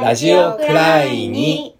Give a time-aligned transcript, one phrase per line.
[0.00, 1.76] ラジオくらいに。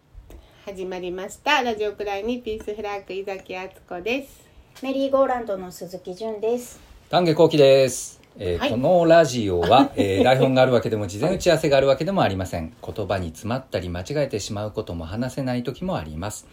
[0.64, 1.64] 始まりました。
[1.64, 4.48] ラジオくらいにピースフラッグ井崎敦子です。
[4.84, 6.80] メリーゴーランドの鈴木純です。
[7.10, 8.70] 丹下幸喜です、えーはい。
[8.70, 12.72] このラジオは、 えー台本があるわけでも事前打ち合わせがあるわけでもありません。
[12.86, 16.46] 言葉に詰まったり間違えてしまうことも話せない時もあります。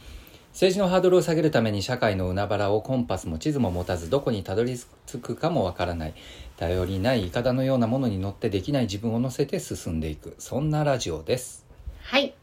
[0.53, 6.13] 政治のハードルを下げるために社会の海原をコンパスも地図も持たずどこにたどり着くかもわからない
[6.61, 10.35] 頼りないイカダのようなものに乗ってできない自分を乗せて進んでいく。
[10.37, 11.65] そんなラジオです。
[12.03, 12.35] はい。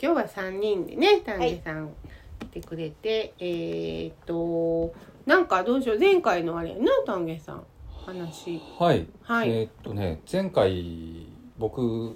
[0.00, 1.92] 今日は三人でね丹下さん
[2.38, 4.94] 来てくれて、えーっと
[5.26, 7.64] なんかどうしよう前回のあれやな丹下さん
[8.06, 8.62] 話。
[8.78, 9.50] はい、はい。
[9.50, 11.26] えーっとね前回
[11.58, 12.14] 僕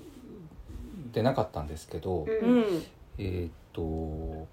[1.10, 2.84] 出なかったんですけど、うん。
[3.18, 4.46] えーっと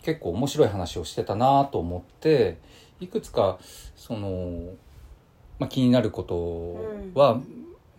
[0.00, 2.58] 結構面白い話をしてたなと思って
[3.00, 3.58] いくつか
[3.96, 4.70] その、
[5.58, 7.40] まあ、気になることは、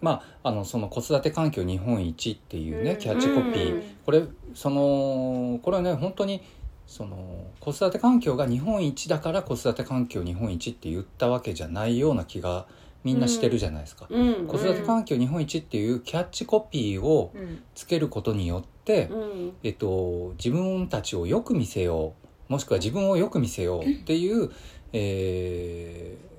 [0.01, 2.97] まあ、あのその子育て環境日本一っていうね、うん。
[2.97, 3.83] キャッチコピー、うん。
[4.05, 6.41] これそのこれはね本当に
[6.85, 12.67] その子育て環境が日本一だから子育て環境日本一って言ったわけじゃないような気が
[13.03, 14.05] みんなしてるじゃないですか。
[14.09, 14.47] うん。
[14.47, 17.63] 子育て環境日本一っていうキャッチコピーをうん。
[17.73, 19.53] つけることによって、うん。
[19.63, 24.51] えっと、自分たちをよく見せようもしくは自分をよく見せようっていう、
[24.93, 26.36] えー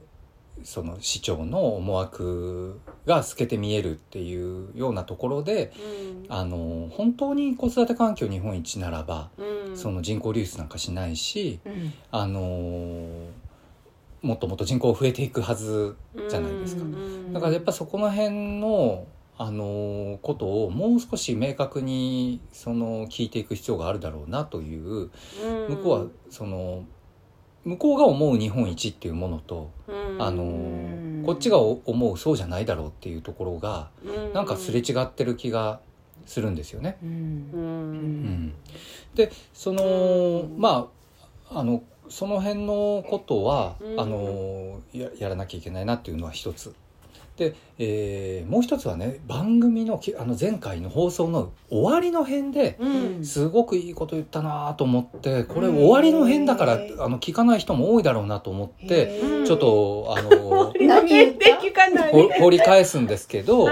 [0.64, 5.72] その市長の思惑が透けて見えるっていうようなところで
[6.28, 11.92] あの本当に子育て環境日本一ならば、うんその人口流出なんかしないし、うん。
[12.10, 12.40] あの
[14.22, 15.96] もっともっと人口増えていくはず
[16.28, 16.82] じゃないですか。
[16.82, 25.10] うんだからやっぱそこの辺のあのことをもう少し明確にその聞いていく必要があるだろうなという
[25.68, 26.84] 向こうはその
[27.64, 30.22] 向こうが思う日本一っていうものとうん。
[30.22, 33.90] あのこっちが思うそうじゃないだろうっていうところが
[34.32, 35.80] なんかすれ違ってる気が
[36.26, 36.96] するんですよね。
[37.02, 37.06] う。
[37.06, 37.12] うん。
[37.12, 37.60] うん。
[38.46, 38.54] ん、
[39.14, 40.88] でそのま
[41.50, 44.00] ああのその辺のことは、うん。
[44.00, 46.74] あのややらなきゃいけないなっていうのは一つ
[47.38, 53.24] で、えーもう一つはね番組のきあの前回の放送の終わりの辺でうん。
[53.24, 55.76] すごくいいこと言ったなと思ってこれうん。
[55.76, 59.46] 終わりの辺だからあの聞かない人も多いだろうなと思ってうん。
[59.46, 62.12] ちょっとあの 何言った聞かない。
[62.12, 63.68] ほ掘り返すんですけど、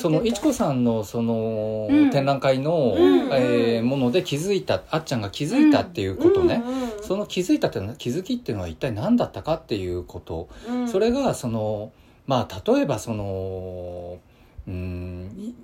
[0.00, 2.10] そのいちこさんのそのうん。
[2.10, 3.28] 展覧会の、うん。
[3.32, 6.82] えーもので気づいたあっちゃんが気づいたっていうことね、うん。
[6.82, 10.88] うんその気づいたってのは気づきっていうのは一体何だったかっていうこと、うん。
[10.88, 11.90] それがその
[12.28, 14.20] まあ例えばその
[14.68, 15.54] うーんい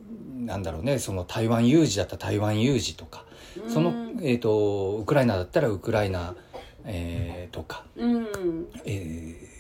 [0.45, 3.25] なんだろうねその台湾有事だったら台湾有事とか、
[3.69, 6.35] その、えー、とウクライナだったらウクライナ、
[6.85, 8.27] えーとか、うん。
[8.85, 9.55] えー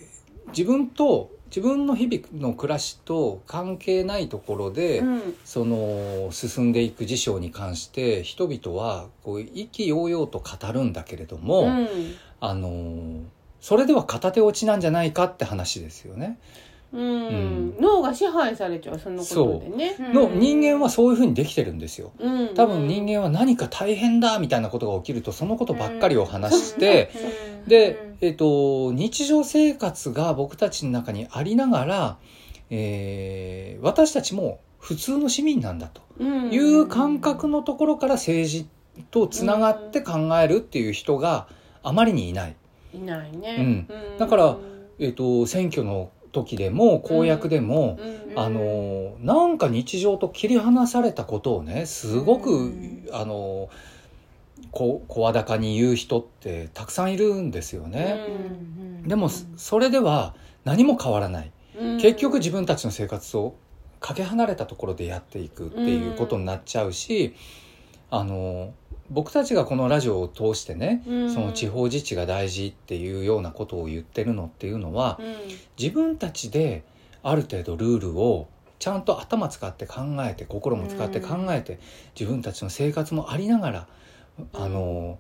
[0.49, 5.37] 自分と自分の日々の暮らしと関係ないところで、うん。
[5.45, 11.89] その進んでいく事象に関して人々はこう意気揚々と語るんだけれども、うん。
[12.41, 13.23] あの
[13.61, 16.39] それでは片手落ちなんじゃないかって話ですよね。
[16.95, 17.77] うん。
[17.81, 19.97] 脳が支配されちゃうそのことでね。
[20.13, 22.13] の人間はそういうふうにできてるんですよ。
[22.19, 22.55] うん。
[22.55, 27.11] 多分人間は何か大変だみたいなことが起きるとそのことばっかりを話して、
[27.63, 27.69] うん。
[27.69, 32.17] で、えっと日常生活が僕たちの中にありながら、
[32.71, 36.03] えー私たちも普通の市民なんだと。
[36.19, 36.51] うん。
[36.53, 38.69] いう感覚のところから政治
[39.11, 41.49] とつながって考えるっていう人が
[41.83, 42.57] あまりにいない。
[42.95, 43.57] いないね。
[43.59, 43.89] うん。
[44.19, 44.57] だから
[45.01, 48.25] えっと選挙の時でも公約でも、うん。
[48.37, 53.09] あのなんか日常と切り離されたことをねすごく、うん。
[53.13, 53.71] あの
[54.71, 58.27] こ声高に言う人ってたくさんいるんですよね。
[59.03, 59.09] うん。
[59.09, 60.35] でもそれでは
[60.65, 61.53] 何も変わらない。
[61.79, 61.99] うん。
[61.99, 63.55] 結局自分たちの生活を
[64.01, 67.35] かけ離れたところでやっていくっていうことになっちゃうし、
[68.11, 68.75] あの
[69.15, 71.33] 僕たちがこのラジオを通してね、うん。
[71.33, 75.37] その地方自治が大事っていうようなことを言ってるのっていうのは、うん。
[75.79, 76.83] 自分たちで
[77.23, 78.49] ある程度ルールを
[78.81, 81.79] ちゃんと頭使って考えて心も使って考えて、
[82.19, 83.87] 自分たちの生活もありながら
[84.53, 85.19] あの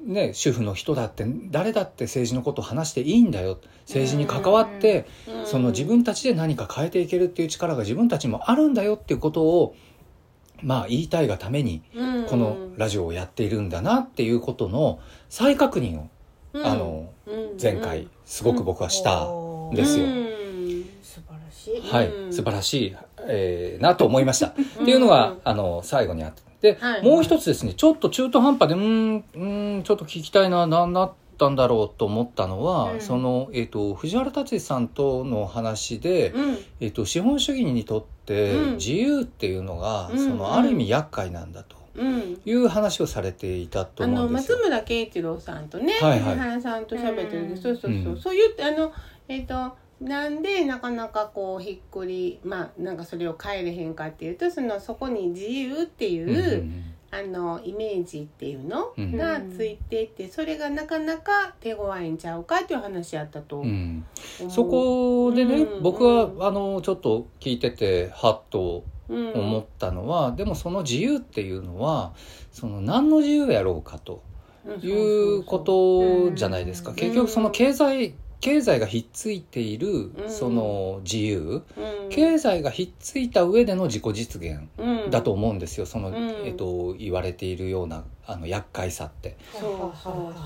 [0.00, 3.58] ね主婦の人だって誰だって政治のことを話していいんだよ。
[3.82, 5.46] 政治に関わって、うん。
[5.46, 9.76] その自分たちで何か変えていけるっていう力が自分たちにもあるんだよっていうことを
[10.62, 16.08] まあ言いたいがためにうんこのラジオをやっているんだなっていうことの再確認を、
[16.54, 16.66] うん。
[16.66, 17.58] あのうん。
[17.60, 20.06] 前回すごく僕はしたんですよ。
[20.06, 20.34] うん。
[21.02, 21.92] 素晴らしい。
[21.92, 22.32] はい、うん。
[22.32, 22.96] 素晴らしい、
[23.28, 24.46] えーなと思いました。
[24.46, 26.72] っていうのが、あの、最後にあって。
[26.72, 27.02] で、はい。
[27.02, 33.00] もう一つですね、ちょっと中途半端で、うーん、うーん、ちょっと聞きたいな、なんだっったんだろうと思ったのは、うん。
[33.00, 36.58] その、えっと藤原達さんとの話で、うん。
[36.80, 38.76] えっと資本主義にとってうん。
[38.76, 40.18] 自由っていうのが、うん。
[40.18, 41.76] そのある意味厄介なんだと。
[41.76, 41.81] うん
[42.44, 44.58] いう話をされていたとあの思うんですよ。
[44.58, 46.38] 松村慶一郎さんとね、はいはい。
[46.38, 48.16] 原さんと喋ってるそうそうそう、う。
[48.16, 48.20] ん。
[48.20, 48.92] そういうあの
[49.28, 56.84] えっ、となんでなかなかこうひっくりまあなんかそれを変えれへんかっていうとそのそこに自由っていう、うん
[57.14, 59.14] あのイメージっていうのうん。
[59.18, 63.68] がついていて、それがなかなか手強いんちゃうかっていう話やったと思う。
[63.68, 64.04] うん。
[64.48, 65.82] そこでね、うん。
[65.82, 72.12] 僕はあのちょっと聞いててハッとうん思ったのは、でもその自由っていうのは
[72.50, 74.22] その何の自由やろうかと
[74.82, 76.96] いうことじゃないですか、うん。
[76.96, 80.12] 結局その経済経済がひっついているん。
[80.28, 82.08] その自由、うん。
[82.10, 85.10] 経済がひっついた上での自己実現うん。
[85.10, 85.86] だと思うんですよ。
[85.86, 86.16] その、うん。
[86.44, 89.36] えっと、言われているようなあの厄介さって。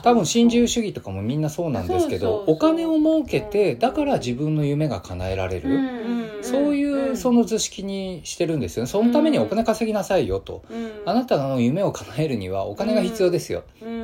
[0.02, 3.78] 多分新自由主義とかもみんなそうなんですけどお金を儲けてうん。
[3.78, 6.06] だから自分の夢が叶えられる、うん
[6.42, 7.16] そういううん。
[7.16, 8.90] その図式にしてるんですよね。
[8.90, 11.02] そのためにお金稼ぎなさいよと、うん。
[11.06, 13.95] あなたの夢を叶えるにはお金が必要ですよ、うん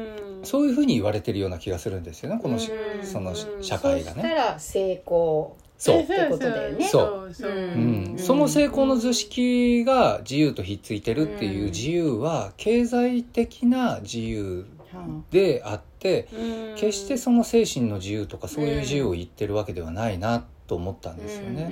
[0.44, 3.06] そういうふうに言われてるような気がするんですよねこのし、うん。
[3.06, 3.62] そのうん。
[3.64, 4.22] 社会がね。
[4.22, 5.56] したら成功。
[5.78, 6.00] そう。
[6.00, 6.88] ってことだよね。
[6.88, 7.34] そう。
[7.34, 8.12] そううん。
[8.12, 14.66] うん、その成功の図式が自由とひっついてるっていううん自由は経済的な自由
[15.30, 16.74] であってうん。
[16.76, 21.70] 決してその精神の自由とかそういう自由を言ってるわけではないなと思ったんですよね。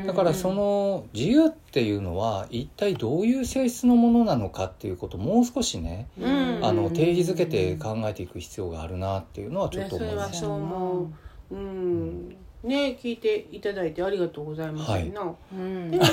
[0.00, 6.60] うんだからその自由っていうのは一体どういう性質のものなのかっていうことをもう少しねうん。
[6.62, 10.32] あの定義づけて考えていく必要があるなっていうのはちょっと思いました。
[10.32, 11.10] ねそう思
[11.50, 12.28] ううん。
[12.64, 15.10] ね聞いていただいてありがとうございますはい。
[15.10, 15.22] な
[15.52, 15.90] うん。
[15.90, 16.12] でもそ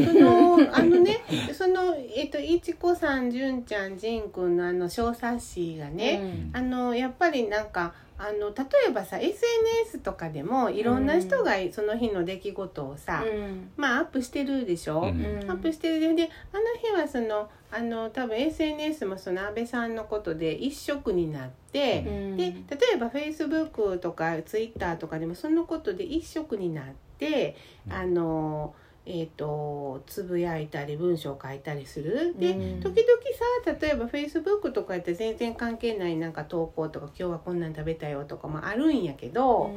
[0.00, 1.20] のあのね
[1.52, 13.70] そのえっといちこさんじゅんちゃんじんくんのあの小冊子がね、あのやっぱりなんかあの例えばさ SNS とかでもいろんな人がその日の出来事をさ、うん。
[13.76, 15.24] まあアップしてるでしょ、うん。
[15.24, 16.14] うんアップしてる。
[16.14, 22.36] であの日はそのあの多分 SNS もその安倍さんのことで一色になって、うん。
[22.36, 22.54] で例
[22.94, 26.84] えば Facebook とか Twitter とかでもそのことで一色になっ
[27.18, 27.92] て、うん。
[27.92, 28.74] あの
[29.06, 32.34] えー、とつぶやいたり文章を書いたりする。
[32.38, 32.80] で、うん。
[32.80, 33.06] 時々
[33.64, 39.70] さ例えば Facebook とかやって全然関係ないなんか投稿とか今日はこんなん食べたよとかもあるんやけど、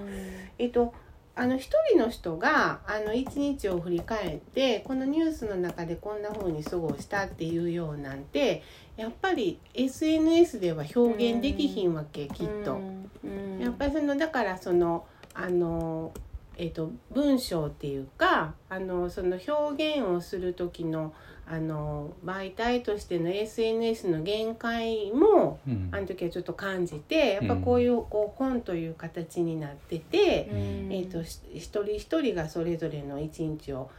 [0.58, 0.94] えっと
[1.36, 8.62] あの一人の人があの一日を振り返ってこのニュースの中でこんな風に過ごしたっていうようなんて
[8.98, 12.82] やっぱり SNS では表現できひんわけ、きっと。
[13.24, 13.60] うん。
[13.60, 16.12] やっぱりそのだからそのあの、
[16.60, 21.14] えっと文章っていうかあのその表現をする時の
[21.48, 25.90] あの媒体としての SNS の限界もうん。
[25.92, 30.58] あの時はちょっと感じてやっぱこういうこう本という形になってて、うん。
[30.94, 33.90] えー、とし一人一人がそれぞれの一日を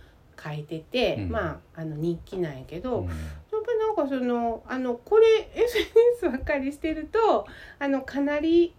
[0.40, 1.30] 書いてて、うん。
[1.30, 3.06] まああの日記なんやけど、うん。
[3.08, 7.48] やっぱなんかそのあのこれ SNS ばっかりしてると
[7.80, 8.74] あのかなり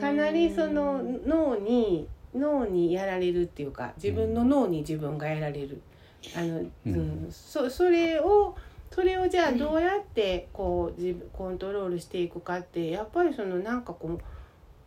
[0.00, 5.80] かなりその脳に脳にやられるっていうか自分の脳に自分がやられる。
[6.36, 7.26] あのううん。
[7.28, 8.54] ん、そそれを
[8.90, 14.18] それをじゃあどうやってこう自分コントロールしていくかってやっぱりそのなんかこう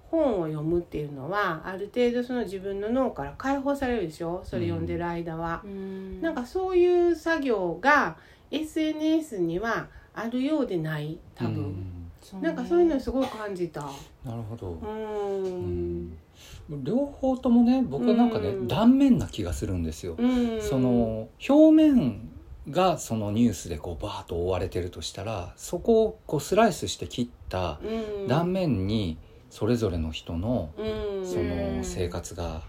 [0.10, 4.42] 本を読むっていうのはある程度その自分の脳から解放されるでしょ？
[4.44, 5.62] それ読んでる間は。
[5.64, 6.22] うん。
[6.22, 8.18] なんかそういう作業が
[8.52, 12.12] SNS にはあるようでない多分、うん。
[12.42, 13.82] なんかそういうのすごい感じた。
[14.26, 16.18] なるほど、ううんん
[16.70, 18.68] 両方ともね僕はなんかね、うん。
[18.68, 20.16] 断面な気がするんですよ。
[20.18, 20.62] うん。
[20.62, 22.30] その表面
[22.70, 28.28] がそのニュースでこうバーッと覆われてるとしたらそこをこうスライスして切ったうん。
[28.28, 29.18] 断面に
[29.50, 31.26] それぞれの人のうん。
[31.26, 32.62] その生活が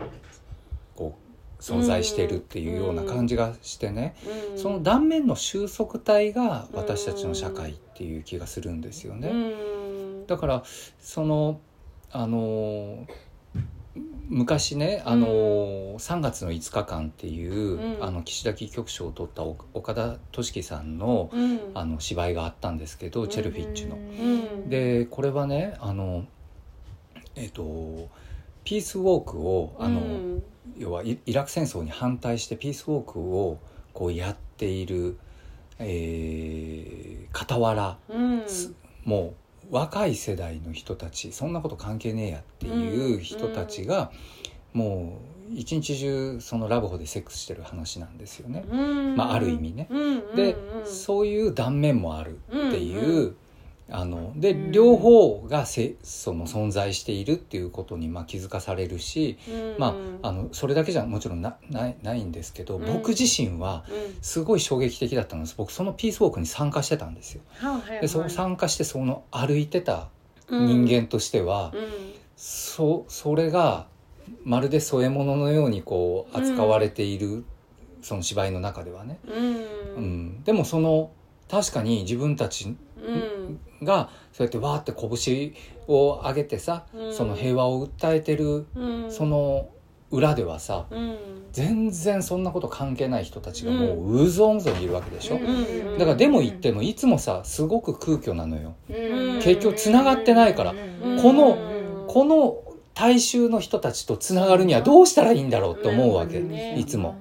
[0.97, 1.17] こ
[1.59, 4.17] う存在しているっていうような感じがしてね
[4.53, 4.59] うん。
[4.59, 9.29] その断面の収束体が私たちの社会っていう気がするんですよね。
[9.29, 10.27] うん。
[10.27, 10.63] だから
[11.01, 11.61] その
[12.13, 13.07] あの
[13.95, 15.27] 昔ねあの、
[15.99, 18.05] 3月の5日間っていう、うん。
[18.05, 21.61] あの岸田キ局長を取ったお岡田敏樹さんのうん。
[21.75, 23.97] あの芝居があったんですけど、チェルフィッチの。
[23.97, 24.71] うん。
[24.71, 26.25] でこれはねあの
[27.35, 28.09] えっ、と
[28.63, 30.43] ピースウォークをあの、うん。
[30.79, 33.59] 要はイイラク戦争に反対してピースウォークを
[33.93, 35.19] こうやっている、
[35.81, 38.45] えー、傍らうん。
[39.05, 39.35] もう
[39.71, 44.11] 若い世代の人たちそんなこと関係ねえやっていう人たちが、
[44.73, 48.65] もう一日中そのラブホでセックスしてる話なんですよね。
[48.71, 49.17] うん。
[49.17, 49.89] まあある意味ね。
[49.91, 50.87] うんで、うん。
[50.87, 53.37] そういう断面もあるっていう、うん
[53.91, 59.39] あので、うん両方がせその存在しているっていうことにまあ気づかされるし、
[59.79, 62.87] まあ、あのそれだけじゃもちろんなないないんですけど、うん。
[62.87, 64.19] 僕自身はうん。
[64.23, 65.55] すごい衝撃的だったんです。
[65.57, 67.43] 僕そのピースウォークに参加してたんですよ。
[68.01, 70.09] でその参加してその歩いてた
[70.49, 71.81] 人間としては、うん。
[72.37, 73.87] そそれが
[74.45, 77.45] まるで添え物のようにこう扱われている、
[78.03, 79.57] その芝居の中ではね、うん。
[79.97, 81.11] うん、でもその
[81.51, 83.40] 確かに自分たちうん
[83.83, 85.55] がそうやってわーって拳
[85.89, 87.15] を上げてさ、うん。
[87.15, 89.11] その平和を訴えてるうん。
[89.11, 89.69] その
[90.11, 91.17] 裏ではさうん。
[91.53, 98.93] 全然そんなこと関係ない人たちがもううぞんぞんいるわけでしょ、んだからでも言ってもいつもさすごく空虚なのよ、う
[99.39, 99.41] ん。
[99.43, 100.73] 結局つながってないから。
[100.73, 101.23] うん。
[101.23, 102.07] このうん。
[102.07, 102.63] この
[102.95, 106.39] 大衆の人たちとつながるにはどうしたらいいんだろうって思うわけ、
[106.77, 107.17] いつも。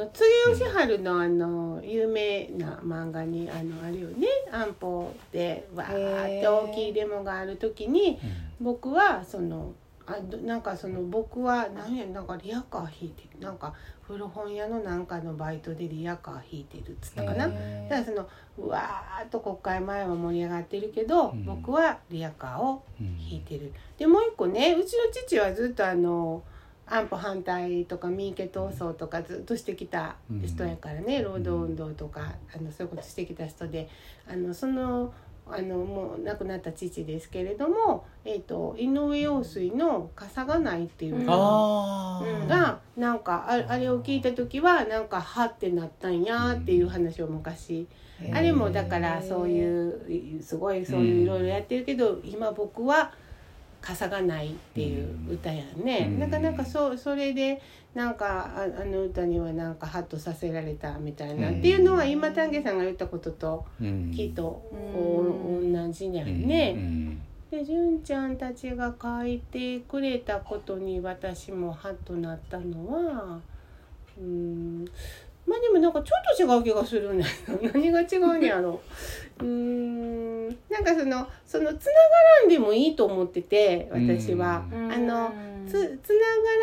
[0.00, 4.26] あの柘植義治のあの有名な漫画にあのあるよね。
[4.50, 8.18] 安保でわーって大きいデモがある時に
[8.60, 9.72] 僕はその
[10.06, 17.46] あどなんかその僕は何やなんかリアカー引いてるなんか古本屋のなんかのバイトでリアカー引いてるっつったかな。
[17.46, 17.58] だか
[17.90, 18.28] らその
[18.58, 21.44] うわーっと国会前は盛り上がってるけど、うん。
[21.44, 23.72] 僕はリアカーをうん引いてる。
[23.98, 26.42] でもう一個ねうちの父はずっとあの
[26.90, 33.88] 安保反対とか民家闘争とかずっとしてきた人やからね、労働運動とかあのそういうことしてきた人で
[34.28, 35.14] あのその
[35.52, 42.46] あのもう亡くなった父ですけれども、えー、と井上陽水の「傘がない」っていうのあー。
[42.46, 47.86] がなんかああれを聞いた時はなんかはってなったんやっていう話を昔。
[48.34, 53.12] あれもだからそういうすごいそういういろいろやってるけど、今僕は
[53.80, 56.18] 傘がないっていう歌やね、うん。
[56.20, 57.60] なかなかそうそれで
[57.94, 61.58] なんかああの歌にはなんかハッとさせられたみたいな、うん。
[61.58, 64.12] っていうのは今丹下さんが言ったこととうん。
[64.14, 65.78] きっとうん。
[65.80, 66.46] お同じやうん。
[66.46, 66.74] ね。
[66.76, 67.20] うん。
[67.50, 73.40] で純ちゃんたちが書いてくれたことに私もハッとなったのは
[74.16, 74.84] うん
[75.50, 77.24] まあでもなんかちょっと違う気がするね。
[77.74, 78.80] 何が違うんやろ
[79.42, 80.46] ううん。
[80.46, 81.98] なんかそのそのつなが
[82.42, 84.64] らんでもいいと思ってて私は。
[84.72, 84.92] うん。
[84.92, 85.32] あの
[85.66, 86.18] つつな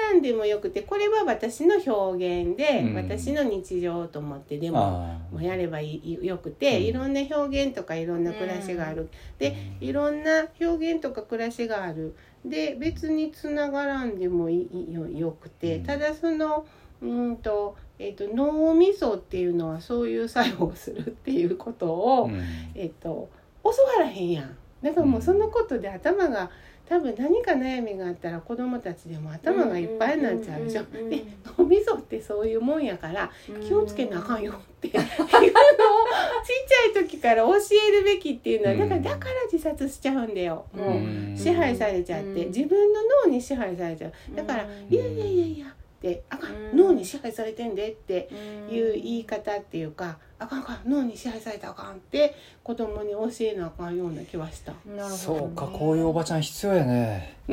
[0.08, 2.96] がらんでもよくてこれは私の表現で、うん。
[2.96, 6.84] 私の日常と思ってでももうやればいいよくて、うん。
[6.84, 12.15] いろんな表現とかいろんな暮らしがある、でいろんな表現とか暮らしがある。
[12.46, 15.84] で別につながらんでもいいよよくて、うん。
[15.84, 16.65] ただその
[17.01, 22.42] うんと,、えっと脳みそっていうのはそういう作用をするっていうことを、うん。
[22.75, 23.30] えっと
[23.63, 24.58] 教わらへんやん。
[24.82, 26.50] だからもうそんなことで頭が
[26.88, 30.84] 多分何か悩みがあったら子供たちでも頭がいっぱいになっちゃうでしょ。
[30.84, 31.25] うんうんうんうんで
[31.58, 33.30] 脳みそってそういうもんやから
[33.68, 34.88] 気をつけなあかんよって。
[34.88, 37.54] いうのをちっちゃい時から教
[37.89, 40.66] えるべきっていうのはだからだから自殺しちゃうんだよ。
[40.74, 40.94] もうう
[41.34, 41.36] ん。
[41.38, 42.27] 支配されちゃって。
[42.27, 42.48] うん。
[42.48, 44.13] 自分の脳に支配されちゃう。
[44.36, 44.94] だから「うん。
[44.94, 45.66] いやいやいやいや」
[45.98, 46.77] って「あかんうん。
[46.77, 48.30] 脳に支配されてんで」って
[48.70, 54.74] いう言い方方っていうか「あかんあかん脳に支配されたらあかん」って子供に教えなあかんような気はした。
[55.10, 57.38] そうかこういうおばちゃん必要やね。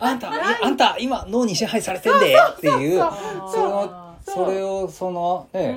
[0.00, 0.30] あんたい。
[0.62, 2.98] あんた今脳に支配されてんでっていう。
[3.52, 5.74] そのそれをそのね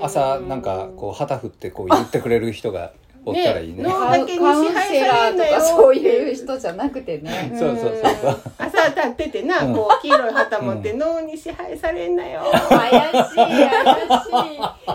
[0.00, 0.04] ん。
[0.04, 2.92] 朝なんかこう旗振ってこう言ってくれる人が
[3.24, 7.52] おったらいいねねカウンカウンセラーとかそういう人じゃなくてね。
[7.58, 8.40] そうそうそうそう。
[8.58, 9.74] 朝立っててな、うん。
[9.74, 12.42] こう黄色い旗持って、脳に支配されんなよ。
[12.68, 13.48] 怪しい怪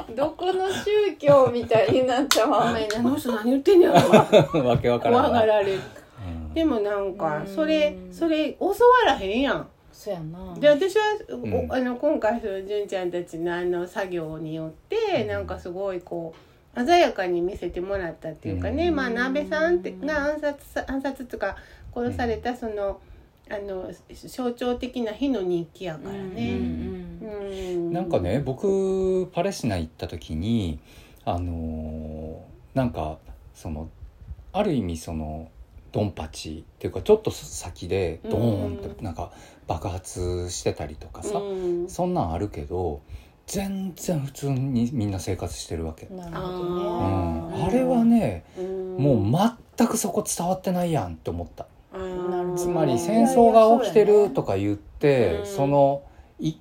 [0.10, 0.16] しい。
[0.16, 4.66] どこの宗教みたいになっちゃうわお前あの人何言ってんねやろ。
[4.66, 5.74] わけわからんわ怖がられる。
[5.74, 7.48] うんでもなんかうん。
[7.48, 8.74] それそれ教わ
[9.06, 9.68] らへんやん。
[9.92, 10.56] そうやな。
[10.60, 11.04] で私は、
[11.70, 18.96] あの今回その純ちゃんたちのあの作業によってなんかすごいこう鮮やかに見せてもらったっていうかね、うん。
[18.96, 21.58] まあ鍋さんってが暗殺さ暗殺とか
[21.94, 23.00] 殺されたその、
[23.50, 26.52] あの象徴的な日の日記やからね。
[26.52, 30.80] うんなんかね僕パレスチナ行った時に
[31.26, 33.20] あのーなんか
[33.54, 33.90] その
[34.52, 35.50] ある意味その
[35.92, 39.32] ドンパチっていうかちょっと先でドーンってなんか
[39.68, 41.90] 爆発してたりとかさ、うん。
[41.90, 43.02] そんなんあるけど
[43.46, 48.98] 全然普通にみんな生活してるわけ、なるあほどうねん、あれはねうん。
[48.98, 51.68] もう全くそこ伝わってないやんって思った。
[52.58, 56.04] つまりうん戦争が起きてるとか言ってうんその
[56.40, 56.54] い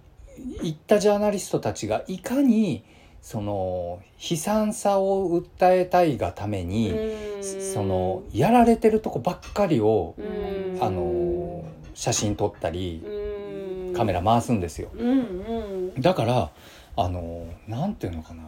[0.63, 2.85] 言ったジャーナリストたちがいかに
[3.21, 7.45] その悲惨さを訴えたいがために、うん。
[7.45, 10.83] そのやられてるとこばっかりを、うん。
[10.83, 13.22] あの写真撮ったり、うん
[14.03, 14.91] カメラ回すんですよ。
[14.97, 16.01] うんうん。
[16.01, 16.51] だから
[16.97, 18.43] あのなんていうのかな。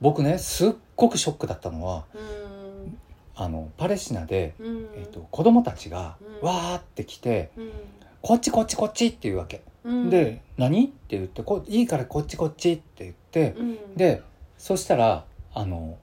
[0.00, 2.98] 僕ねすっごくショックだったのはうん。
[3.34, 4.88] あのパレスチナで、うん。
[4.96, 6.48] えっと、子供たちがうん。
[6.48, 7.70] わーって来てうん
[8.22, 9.60] 「こっちこっちこっち」って言うわけ。
[9.84, 10.08] うん。
[10.08, 13.94] で「何?」って言ってこ「いいからこっちこっち」って言ってうん。
[13.94, 14.22] で
[14.56, 15.98] そしたらあの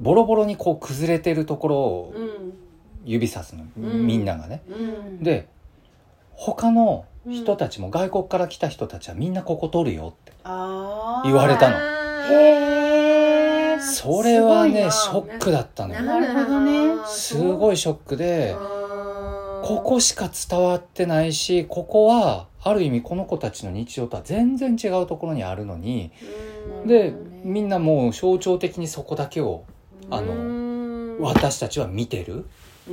[0.00, 2.54] ボロボロにこう崩れてるところをうん。
[3.04, 4.06] 指さすの、ん。
[4.06, 4.62] みんながね。
[4.70, 5.22] うん。
[5.22, 5.48] で
[6.34, 10.32] 他の人たちも外国から来た人たちはみんなここ取るよって。
[10.44, 11.76] あ言われたの。
[12.34, 16.02] へえそれはねショックだったのよ。
[16.02, 16.94] なるほどね。
[17.06, 18.56] すごいショックで
[19.62, 26.10] ここしか伝わってないしここはある意味この子たちの日常とは全然違うところにあるのに
[26.82, 26.88] うん。
[26.88, 27.14] で
[27.44, 29.64] みんなもう象徴的にそこだけを
[30.10, 31.20] あのうん。
[31.20, 32.46] 私たちは見てる。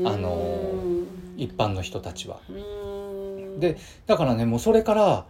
[0.06, 1.08] あのうん。
[1.38, 2.40] 一般の人たちは。
[3.68, 5.25] うんでだからねもうそれから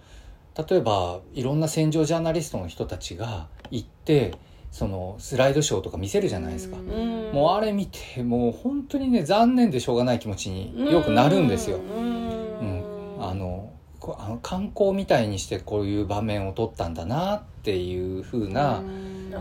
[0.69, 4.33] 例えばいろんな戦場ジャーナリストの人たちが行って
[4.71, 6.77] そのスライドショーとか見せるじゃないですか。
[6.77, 7.31] うん。
[7.33, 11.77] もうあれ見てもう本当にね残念でしょうがない気持ちによくなるんですよ。
[11.77, 12.83] うん、
[13.19, 18.83] あのこあの観光みたいにしてこういう場面を撮ったんだなっていう風な、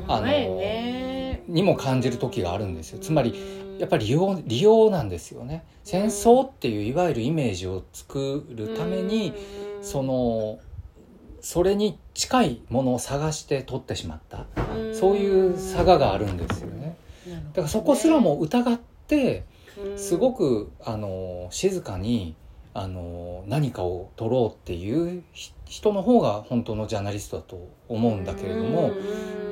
[0.09, 0.27] あの
[1.47, 2.99] にも感じる時があるんですよ。
[2.99, 3.35] つまり
[3.79, 5.65] やっぱり利用利用なんですよね。
[5.85, 9.33] 戦争っていういわゆるイメージを作るために
[9.83, 10.59] その
[11.41, 14.47] それに近いものを探して撮ってしまった。
[14.93, 16.97] そういう差ががあるんですよね。
[17.53, 19.45] だからそこすらも疑って
[19.97, 22.35] すごくあの静かに
[22.75, 28.93] あの何かを撮ろうっていうひ人の方が本当のジャーナリストだと思うんだけれども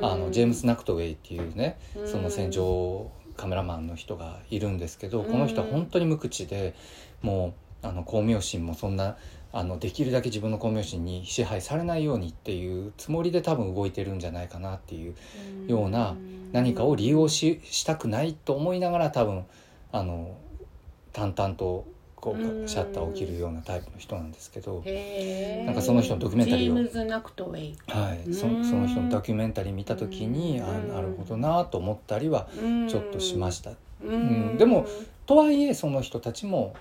[0.01, 6.73] あのジェームス・ナクトウェイっていうねその戦場カメラマンの人がいるんですけどこの人は本当に無口で
[7.21, 7.53] も
[7.83, 9.17] うあの光明心もそんな
[9.53, 15.15] あのできるだけ自分の光明心に支配されないようにっていうつもりで多分動いてるんじゃないかなっていう
[15.67, 16.15] ような
[16.51, 19.45] 何かを利用ししたくないと思いながら多分
[19.91, 20.37] あの
[21.13, 21.87] 淡々と
[22.31, 24.83] こうシャッターを切るようなタイプの人なんですけど、
[25.65, 26.75] なんかその人のドキュメンタリーを。
[27.87, 28.63] はい、そうん。
[28.63, 30.87] その人のドキュメンタリー見た時にあうん。
[30.89, 32.47] なるほどなと思ったりは
[32.89, 33.71] ちょっとしました。
[34.03, 34.53] うん。
[34.55, 34.57] ん。
[34.57, 34.85] でも
[35.25, 36.75] とはいえその人たちも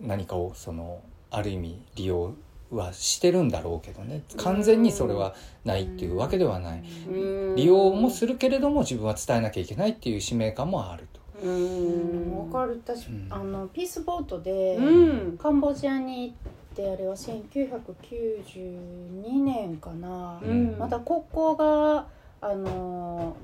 [0.00, 2.34] 何かをそのある意味利用
[2.70, 4.22] はしてるんだろうけどね。
[4.36, 6.82] 完全にそれはないっていうわけではない。
[7.08, 7.56] うん。
[7.56, 11.15] 利用もするけれども自分は伝えなきゃいけないっていう使命感もあると。
[11.42, 12.52] うん。
[12.52, 12.80] わかる。
[12.84, 13.26] 私、うん。
[13.30, 15.38] あのピースボートで、うん。
[15.38, 16.34] カンボジアに行っ
[16.74, 20.76] てあれは1992年かな、うん。
[20.78, 22.06] また国交が
[22.40, 23.36] あの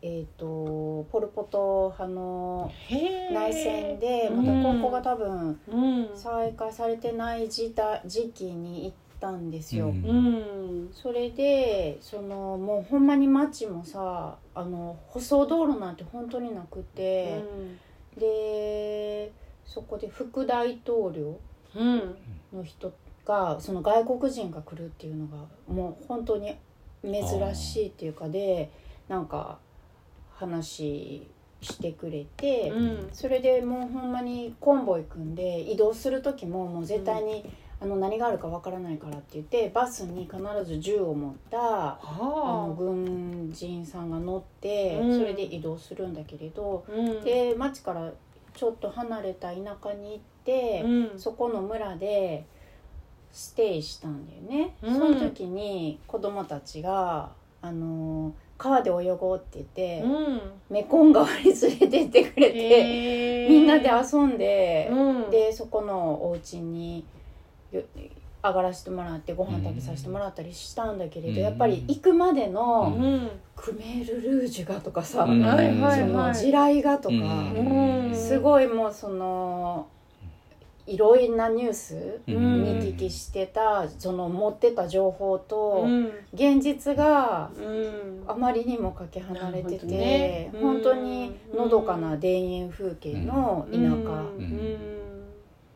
[0.00, 2.72] えっ、とポル・ポト派の
[3.32, 6.08] 内戦でまたうん国交が多分うん。
[6.14, 9.88] 再開されてない時代時期に行ったんですよ。
[9.88, 10.04] うん。
[10.04, 10.12] う
[10.86, 10.90] ん。
[10.92, 17.42] それでそのもうほんまに街もさあの舗装道路なんて本当になくて、
[18.16, 19.32] で
[19.66, 21.38] そこで副大統領
[21.74, 22.16] うん
[22.52, 22.92] の人
[23.24, 26.56] がその外国人が来るっていうのがもう本当に
[27.02, 28.70] 珍しいっていうかで
[29.08, 29.58] なんか
[30.34, 31.28] 話
[31.60, 33.08] してくれて、うん。
[33.12, 37.44] それでもうほんまにコンボイ組んで移動する時ももう絶対に、
[37.80, 42.00] あの何があるかわからないからって言ってバスに必ず銃を持ったあ。
[42.18, 45.18] のは軍人さんが乗って、うん。
[45.18, 47.24] それで移動するんだけれど、あうん。
[47.24, 48.10] で町から
[48.54, 51.18] ちょっと離れた田舎に行って、うん。
[51.18, 52.44] そこの村で
[53.30, 54.94] ステイしたんだよね、うん。
[54.94, 57.30] その時に子供たちが
[57.62, 60.40] あの川で泳ごうって言って、うん。
[60.68, 65.30] メコン川に連れてってくれて、みんなで遊んで、うん。
[65.30, 67.04] でそこのお家によ
[67.70, 71.44] 上がらせてもらってご飯食べさせてもらったりしたんだけれど、うん。
[71.44, 73.30] やっぱり行くまでうのん。
[73.56, 78.14] クメール・ルージュがとかさ、そのはい地雷がとか、うん。
[78.14, 79.88] すごいもうその
[80.86, 82.38] いろいろなニュースう見ん
[82.78, 86.10] 聞きしてたその持ってた情報とうん。
[86.32, 88.24] 現実がうん。
[88.26, 90.52] あまりにもかけ離れてて、ね。
[90.60, 94.30] 本当にのどかな田園風景の田舎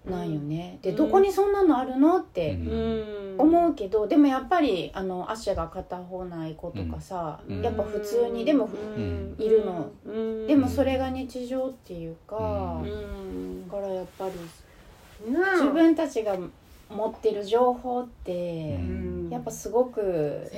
[0.04, 0.78] なんよね。
[0.82, 0.96] でうん。
[0.96, 3.34] どこにそんなのあるのってうん。
[3.38, 7.62] 思うけどでもやっぱりあの足が片方ない子とかさ、うん。
[7.62, 9.36] やっぱ普通にでも、うん。
[9.38, 9.90] いるの。
[10.04, 10.46] うん。
[10.46, 13.68] でもそれが日常っていうか、ううん。
[13.68, 14.32] だからやっぱり
[15.24, 16.36] 自分たちが
[16.88, 19.28] 持ってる情報って、うん。
[19.30, 20.50] やっぱすごく、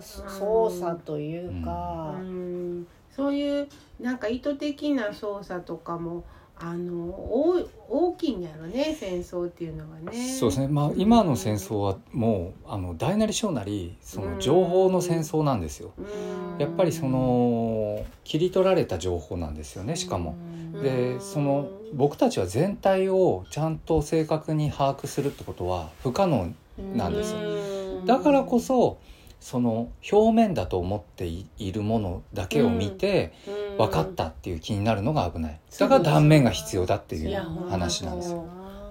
[0.00, 2.86] 操作というか、うん。
[3.10, 6.24] そういうなんか意図的な操作とかも
[6.60, 10.12] あの大大きいんやろね戦争っていうのはね。
[10.12, 15.92] そうですね、まあ、今の戦争はもうあの大なり小なりその情報の戦争なんですよ。
[15.96, 16.58] うん。
[16.58, 20.36] やっぱりその切り取られた情報なんですよねしかも。
[20.82, 26.52] でその僕たちは全体をちゃんと正確に把握するってことは不可能
[26.94, 27.38] なんですよ。
[27.38, 28.06] うん。
[28.06, 28.98] だからこそ
[29.40, 33.78] その表面だと思っていいるものだけを見てうん。
[33.78, 35.60] 分かったっていう気になるのが危ない。
[35.78, 38.38] だから断面が必要だっていいうや話なんですよ。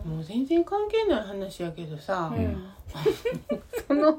[0.05, 2.63] もう全然関係ない話やけどさ、うん。
[3.86, 4.17] その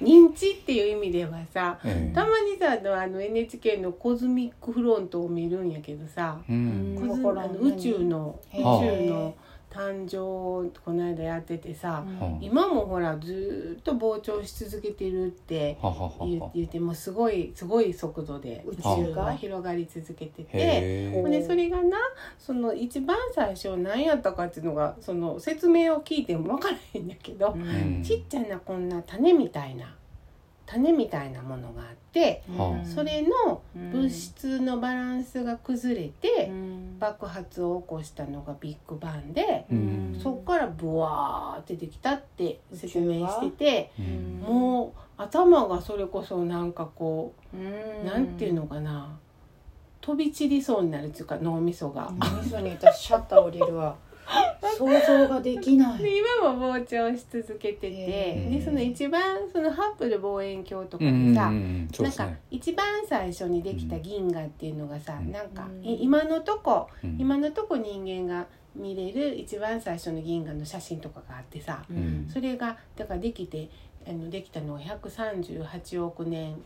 [0.00, 2.14] 認知っていう意味ではさええ。
[2.14, 6.96] たまにさあのあの NHK の「コズミックフロント」を見るんやけどさ、うん。
[7.00, 9.34] あの宇宙の宇宙の
[9.70, 12.38] 誕生をこの間やっててさ、うん。
[12.40, 15.76] 今もほらずーっと膨張し続けてるって
[16.54, 20.56] 言ってもすごいすごい速度で宇宇宙宙がが広がり続けてて。
[20.56, 21.98] でそれがな
[22.38, 28.02] その一番最初何やったかっていうのがその説明を聞いても分からへんだけど、ん。
[28.02, 29.94] ちっちゃなこんな種みたいな
[30.66, 32.86] 種みたいなものがあって、はあ。
[32.86, 36.50] それの物質のバランスが崩れて、
[36.98, 40.20] 爆発を起こしたのがビッグバンで、うん。
[40.20, 44.40] そこからブワーってできたって説明してて、うん。
[44.40, 49.18] もう頭がそれこそなんかこう、うなんていうのかな
[50.00, 52.12] 飛び散りそうになるっていうか脳みそが。
[52.18, 53.96] 脳みそに私シャッター降りるわ
[54.76, 56.02] 想像ができない。
[56.02, 61.88] で今も膨張し続けててでその一番そのハッブル望遠鏡とかうんでさ、うんうん。
[62.02, 65.32] なんか一番最初にできた銀河っていうのがさ、うん。
[65.32, 65.84] なんかうん。
[65.84, 67.16] い今のとこうん。
[67.18, 72.28] 今のとこ人間が見れる一番最初の銀河の写真とかがあってさん。
[72.28, 73.70] それがだからできて
[74.06, 76.56] あのできたのが138億年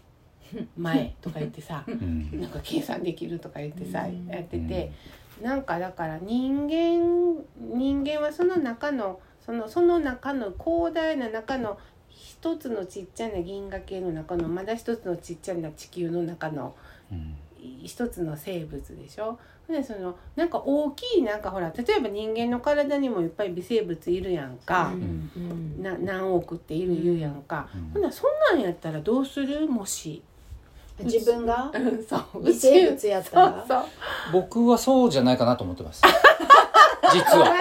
[0.76, 2.40] 前とか言ってさうん。
[2.40, 4.26] なんか計算できるとか言ってさうん。
[4.26, 4.92] やってて
[5.40, 16.74] なんかだから人間人間はその中のそのその中の広大な中の一つのちっちゃな銀河系の中のまだ一つのちっちゃな地球の中の
[17.10, 17.36] うん。
[17.82, 19.38] 一つの生物でしょ？
[19.68, 24.94] でそのなんか大きいなんかほら例えば人間の体にもいっぱい微生物いるやんか、
[25.78, 27.90] な何億っている言うやんか、うん。
[27.92, 28.02] ほん。
[28.02, 29.68] ならそんなんやったらどうする？
[29.68, 30.22] もし
[31.04, 32.04] 自分がうん。
[32.04, 32.42] そう。
[32.44, 33.84] 微生物やったそうらそう。
[34.32, 36.02] 僕はそうじゃないかなと思ってます。
[37.12, 37.52] 実は。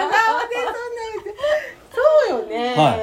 [1.92, 2.96] そうよね、は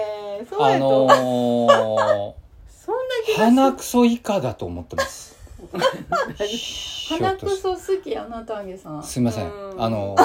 [0.50, 1.06] そうあやと。
[1.06, 2.48] 思う、のー
[2.86, 3.46] そんな気がする。
[3.46, 5.36] 鼻くそ以下だと思ってます。
[7.10, 9.04] 鼻くそ好きやな丹下さん。
[9.04, 9.52] すいません。
[9.52, 9.84] うん。
[9.84, 10.16] あの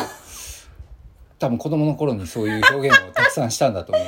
[1.38, 4.06] 多分子供の頃にそういう表現をたくさんしたんだと思う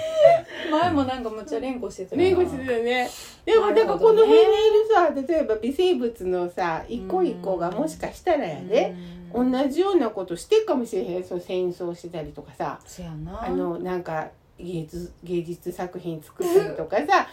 [0.80, 3.08] 前もなんかむっちゃ連呼してた連呼してたよね。
[3.44, 4.48] でもなだかこの辺にいる
[4.92, 8.94] さ例えば微生物のさ一個一個がもしかしたらやで、
[9.32, 11.24] 同じようなことしてるかもしれへん。
[11.24, 12.80] そう戦争してたりとかさ。
[12.86, 13.44] そやな。
[13.44, 17.26] あのなんか芸術芸術作品作ったりとかさ。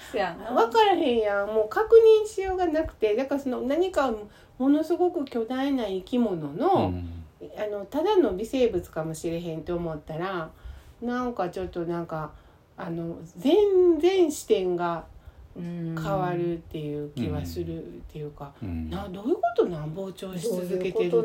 [0.54, 1.47] 分からへんやん。
[1.47, 3.15] もう確認しようがなくて。
[3.15, 4.12] だからその何か
[4.58, 7.23] ものすごく巨大な生き物の,、うん。
[7.58, 10.49] あのただの微生物かもしれへんと思ったら
[11.01, 12.32] なんかちょっとなんか
[12.77, 15.05] あの全然視点が
[15.53, 18.89] 変変わるっていう気はするっていうか、うん。
[18.89, 21.12] などういうことなん膨張し続けてるって。
[21.12, 21.21] こ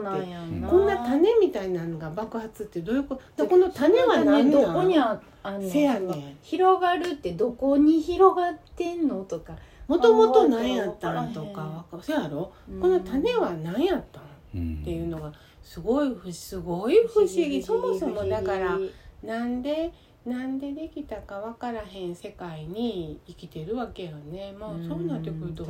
[0.78, 1.06] んな。
[1.06, 3.44] 種みたいなのが爆発ってどういうこと？
[3.44, 6.38] でこの種は何どなこにあのせやねん。
[6.42, 9.54] 広がるってどこに広がってんのとか。
[9.86, 12.52] もともと何やったんとかわわかせやろ？
[12.80, 14.24] この種は何やったん？
[14.56, 15.32] うんっていうのが
[15.62, 17.62] すごい不すごい不思議。
[17.62, 18.76] そもそもだから
[19.22, 19.92] なんで
[20.26, 24.52] なんでできたか分からへん世界に生きてるわけよね。
[24.58, 25.64] まあそうなってくると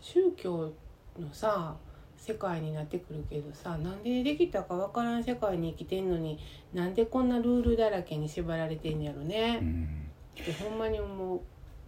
[0.00, 0.72] 宗教
[1.18, 1.74] のさ
[2.16, 6.38] 世界になってくるけどさなんでできたか分からん世界に生きてんのに
[6.72, 10.10] なんでこんなルールだらけに縛られてんやろうねん。
[10.40, 11.40] ってほんまに思う。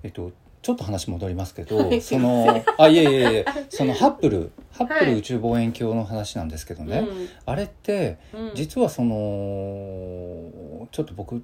[0.03, 5.07] えっとちょっと話戻りますけど、はいそのあいえいえいえそのハッブルハッブはい。
[5.07, 7.07] ル宇宙望遠鏡の話なんですけどね、
[7.47, 8.49] あれってうん。
[8.49, 11.43] うん実はそのちょっと僕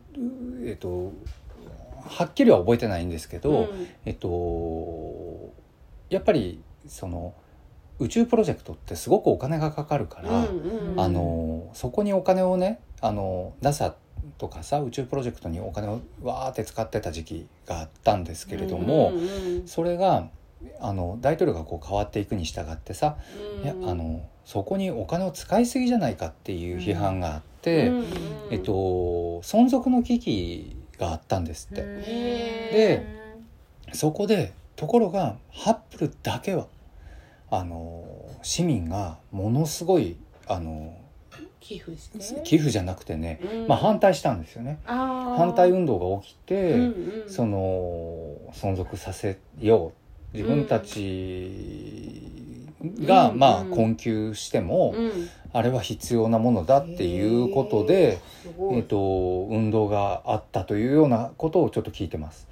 [0.64, 1.12] えっと
[2.05, 3.87] はっきりは覚えてないんですけど、うん。
[4.05, 5.52] えっと
[6.11, 7.35] やっぱりその
[7.98, 13.94] 宇宙プロジェクトってすごくお金がかかるから、うんうんあのそこにお金をねあの NASA
[14.38, 20.29] とかさ宇宙プロジェクトにお金をわーって使ってた時期があったんですけれども、うんうんそれが
[20.81, 23.16] あの大統領がこう変わっていくに従ってさ、
[23.59, 28.07] うんいやあのそこにお金を使いすぎじゃないかっていう批判があって、うんうん
[28.53, 28.72] えっと、
[29.42, 31.83] 存続の危機があったんですって。
[31.85, 33.16] へ
[33.92, 36.66] そこでところがハッブルだけは
[37.51, 38.05] あの
[38.42, 40.94] 市民がものすごいあの
[41.66, 42.40] 寄付して？
[42.42, 43.66] 寄付じゃなくてね、うん。
[43.66, 44.79] まあ、反対したんですよね。
[44.85, 47.24] 反対運動が起きて、うんうん。
[47.29, 49.92] その存続させよ
[50.33, 50.37] う。
[50.37, 52.22] 自分たち
[53.00, 53.70] が、うんまあうん。
[53.70, 55.29] 困窮しても、うん。
[55.52, 58.18] あれは必要なものだっていうことで、
[58.72, 62.46] えっと運動があったというようなことをちょっと聞いてます。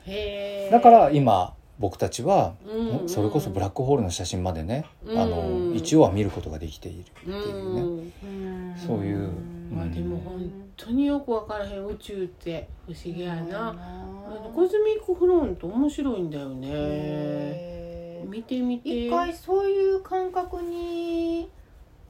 [0.70, 1.53] だから今
[1.85, 3.09] 僕たちは、うんうん。
[3.11, 5.18] それこそブラックホールの写真までね、うん。
[5.18, 8.11] あの一応は見ることができているっていうね。
[8.23, 8.75] うん。
[8.75, 9.29] そういう
[9.70, 13.73] まあでも本当によく分からへん宇宙って不思議やな、あ
[14.31, 18.25] のコこズミックフロント面白いんだよね。
[18.27, 19.09] 見てみて。
[19.09, 21.51] 一回そういう感覚に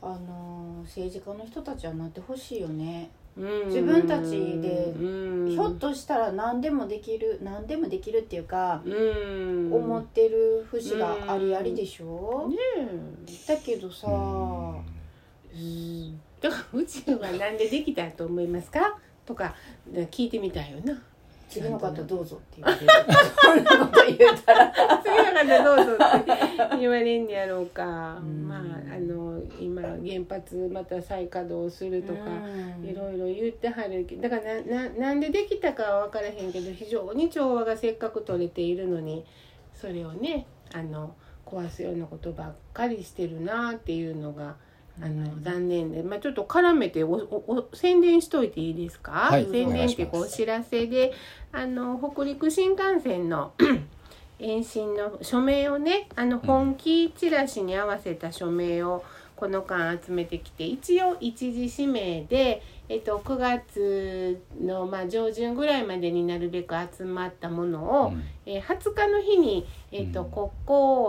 [0.01, 5.51] あの政治家の人たちはなってほしいよね、うん自分たちでうん。
[5.51, 9.73] ひょっとしたら何でもできる何でもできるっていうか、うん。
[9.73, 12.57] 思ってる節がありありでしょ、ね
[13.47, 14.07] だけどさ、
[16.41, 18.99] だから宇宙はなんでできたと思いますか？
[19.27, 19.55] とか
[20.11, 21.03] 聞いてみたいよな
[21.49, 22.87] 次の方どうぞって言われる。
[23.37, 28.19] そんなこと言うたら次の方どうぞって言われんやろうか。
[28.19, 28.49] うん。
[28.49, 28.61] まあ
[28.95, 32.85] あの今原発また再稼働するとか、うん。
[32.85, 39.25] いろいろ言ってはるけどだからなななんでできたかは分からへんけど非常に調和がせっかく取れているのに
[39.75, 41.15] それをねあの
[41.47, 44.57] 壊すようなことばっかりしてるなっていうのが。
[45.03, 49.47] あのうん残念で、まあ、ちょっと絡めておおお宣伝しといていいですか、はい。
[49.51, 51.13] 宣伝ってこうお知らせで
[51.53, 53.53] あの北陸新幹線の
[54.39, 59.05] 延伸の署名をねあの本気チラシに合わせた署名を
[59.37, 68.23] この間集めてきて一応一時指名で、えっと、9月の、まあ、上旬ぐらいまでになるべく集まったものを、うん。
[68.47, 70.31] えー20日の日に、えっとうん。
[70.31, 70.51] 国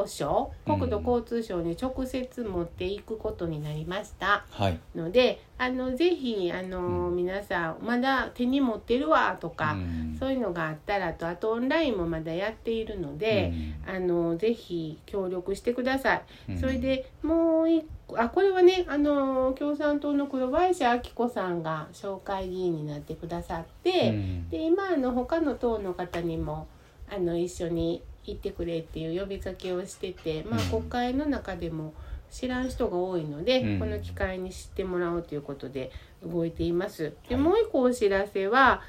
[0.06, 0.80] 交省うん。
[0.80, 4.46] 国土交通省に直接持っていくことになりました。
[4.50, 4.80] はい。
[4.96, 7.16] のであのぜひあの、うん。
[7.18, 10.16] 皆さんまだ手に持ってるわとか、うん。
[10.18, 13.54] そういうのがあったらとあとオンラインもまだやっているので、
[13.86, 16.22] あのぜひ協力してください。
[16.50, 16.58] うん。
[16.58, 24.50] それでもう一個あこれはねあの共産党の黒林明子さんが紹介議員になってくださって、うん。
[24.50, 26.68] で今あの他の党の方にも
[27.12, 30.70] あの一緒に行ってくれっていう呼びかけをしてて、まあ、うん。
[30.70, 31.94] 国会の中でも
[32.30, 33.80] 知らん人が多いので、うん。
[33.80, 35.92] この機会に知ってもらおうということで
[36.24, 37.14] 動いています。
[37.28, 37.44] ではい。
[37.44, 38.82] もう一個お知らせは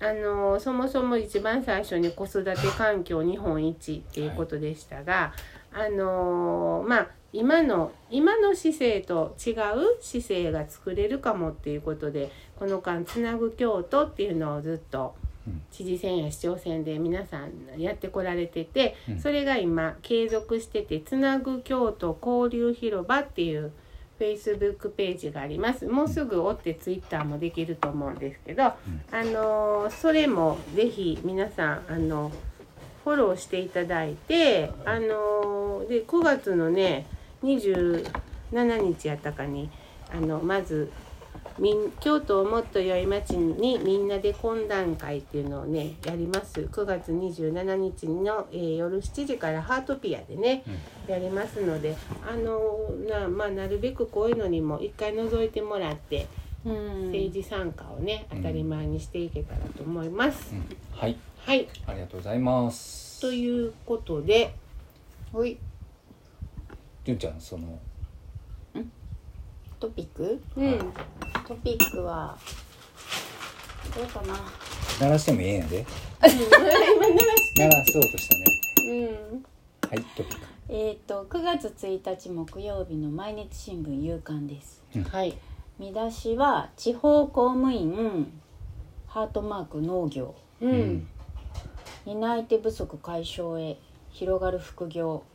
[0.00, 5.32] あのそもそも一番最初に子育て環境日本一っていうことでしたが、
[5.72, 9.54] あのまあ今の今の市政と違う
[10.00, 15.14] 市政が作れるかもっていうことでこの間つなぐ京都っていうのをずっと
[15.46, 15.62] うん。
[15.70, 19.20] 知事選や市長選で皆さんやってこられてて、うん。
[19.20, 23.72] それが今継続しててつなぐ京都交流広場っていう
[24.18, 25.86] フェイスブックページがあります。
[25.86, 28.74] もうすぐ追ってツイッターもできると思うんですけど、あ
[29.10, 32.30] のーそれもぜひ皆さんあの
[33.02, 37.06] フォローしていただいてあのーで9月のね
[37.42, 38.04] 27
[38.80, 39.70] 日やったかに
[40.12, 40.90] あのまず
[42.00, 46.62] 京都をもっと良い街にみんなで懇談会っていうのをねやります。
[46.62, 50.64] 9月27日の、えー夜7時からハートピアでね、
[51.06, 52.60] やりますのであの
[53.08, 56.26] な,、まあ、なるべくこういうのにも一回覗いてもらって
[56.64, 57.06] うん。
[57.06, 58.38] 政治参加をね、うん。
[58.38, 60.54] 当たり前にしていけたらと思います。
[60.54, 60.64] うん。
[60.92, 61.16] はい。
[61.44, 61.68] はい。
[61.86, 63.20] ありがとうございます。
[63.20, 64.54] ということで
[65.32, 65.58] ほい
[67.04, 67.78] じゅんちゃんその
[69.80, 70.40] トピック？
[70.56, 70.78] うん。
[71.44, 72.38] トピックは
[73.96, 74.34] どうかな？
[75.00, 75.84] 鳴らしてもええんやで。
[76.20, 78.44] 今鳴らし鳴らそうとしたね。
[79.32, 79.44] うん。
[79.90, 80.46] はいトピック。
[80.68, 84.84] えっ、と9月1日木曜日の毎日新聞夕刊です。
[85.10, 85.36] はい。
[85.80, 88.32] 見出しは地方公務員
[89.08, 90.36] ハートマーク農業。
[90.60, 90.80] ううん。
[90.98, 91.08] ん
[92.06, 93.76] 担い手不足解消へ
[94.10, 95.24] 広がる副業。
[95.26, 95.31] うん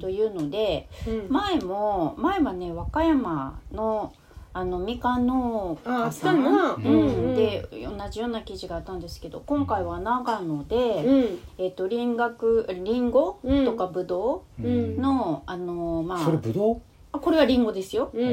[0.00, 1.26] というのでうん。
[1.28, 4.12] 前も前はね和歌山の
[4.56, 6.36] あのみかん農ああっ家さん。
[6.38, 7.34] うんうん。
[7.34, 11.38] で同じような記事があったんですけど今回は長野で、うん。
[11.58, 13.64] えっと林学リンゴうん。
[13.64, 14.96] とかぶどううん。
[14.96, 16.80] の、あのまあそれぶどう？
[17.12, 18.22] あこれはリンゴですよ、うん。
[18.22, 18.28] うん。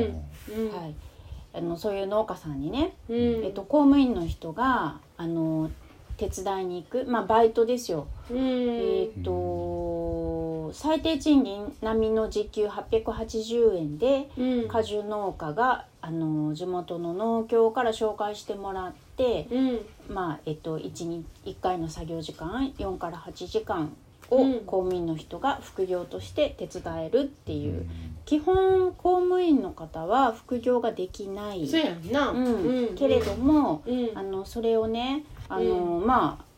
[0.72, 0.94] はい
[1.54, 3.17] あのそういう農家さんにね、うん。
[3.44, 5.70] えっと、公務員の人があの
[6.15, 8.38] 手伝いに行くまあバイトですよ、うん。
[8.38, 9.32] えっと
[10.73, 14.67] 最低賃金並みの時給880円でうん。
[14.67, 19.79] 果樹農家があの地元の農協から紹介してもらって、うん。
[20.10, 23.95] まあえっと、1, 日1回の作業時間4から8時間
[24.29, 24.60] をうん。
[24.62, 27.89] 公務員の人が副業として手伝えるっていう、うん。
[28.25, 32.29] 基本公務員の方は副業ができない、そうやんな。
[32.29, 32.95] うん。
[32.95, 34.12] けれども、うん。
[34.15, 36.50] あのそれをねあの、まあ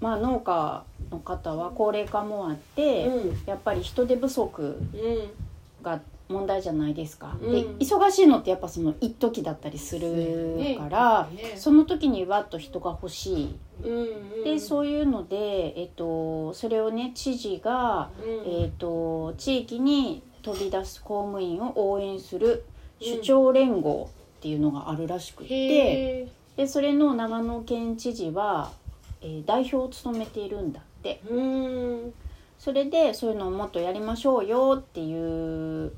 [0.00, 3.42] まあ農家の方は高齢化もあって、うん。
[3.46, 5.82] やっぱり人手不足うん。
[5.82, 7.50] が問題じゃないですか、うん。
[7.50, 13.58] で忙しいのってやっぱその一時だったりするから、ねその時にわっと人が欲しい。
[13.84, 14.44] うんうん。
[14.44, 18.10] でそういうので、えっと、それをね知事が、
[18.44, 18.62] うん。
[18.62, 22.64] えっと、地域に飛び出す公務員を応援する
[23.00, 28.72] 首長連合っていうのがあるらしくって、でそれの長野県知事は、
[29.20, 31.20] えー代表を務めているんだって。
[31.28, 32.14] うん。
[32.58, 35.92] それでそういうのをもっとやりましょうよっていう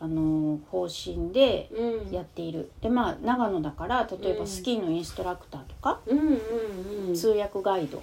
[0.00, 2.12] あの方針でうん。
[2.12, 2.70] やっている。
[2.80, 7.14] でまあ長野だから例えばスキーのインストラクターとか、うんうんうん。
[7.14, 8.02] 通訳ガイド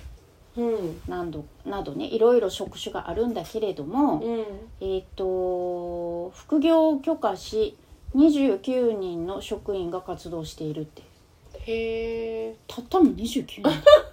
[0.57, 1.01] うん。
[1.07, 4.45] などなどねいろいろ職種があるんだけれども、うん。
[4.81, 7.77] えっ、と副業を許可し
[8.15, 11.03] 29人の職員が活動しているって。
[11.63, 13.63] へえたったの29人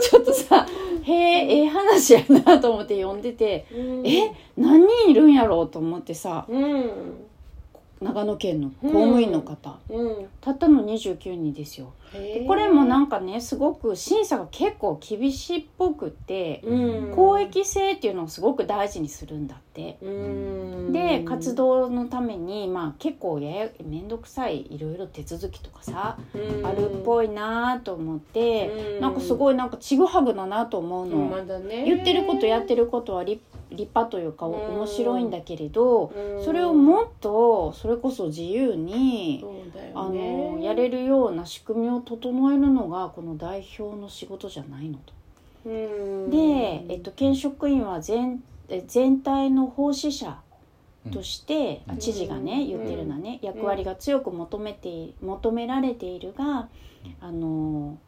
[0.00, 0.66] ちょっとさ
[1.02, 1.16] へえ
[1.60, 3.66] ええ話やなと思って読んでて
[4.04, 6.90] え何人いるんやろうと思ってさうん
[8.00, 10.26] 長野県の公務員の方、うん。
[10.40, 11.92] たったの29人ですよ。
[12.14, 17.14] へえこれもなんかねすごく審査が結構厳しいっぽくってうん。
[17.14, 19.98] 公益性っていうのをすごく大事にするんだって。
[20.00, 20.92] うん。
[20.92, 26.66] で活動のためにまあ結構やや面倒くさいいろいろ手続きとかさ、うん。
[26.66, 29.00] あるっぽいなと思って、うん。
[29.02, 36.44] なんかすごいなんかちぐはぐだなと思うの、ま言ってることやってることは立立派というかうん面白いんだけれど、うん。
[36.44, 45.12] それをもっとそれこそ自由に、そうだよあねのやれるような仕組みを整えるのがこの代表の仕事じゃないのと。
[45.66, 46.30] うん。
[46.30, 50.40] で、えっと、県職員は全え全体の奉仕者
[51.12, 51.98] として、うん。
[51.98, 56.68] 知事がね言ってるのはね、役割が強く求めて求められているが、
[57.20, 57.98] あの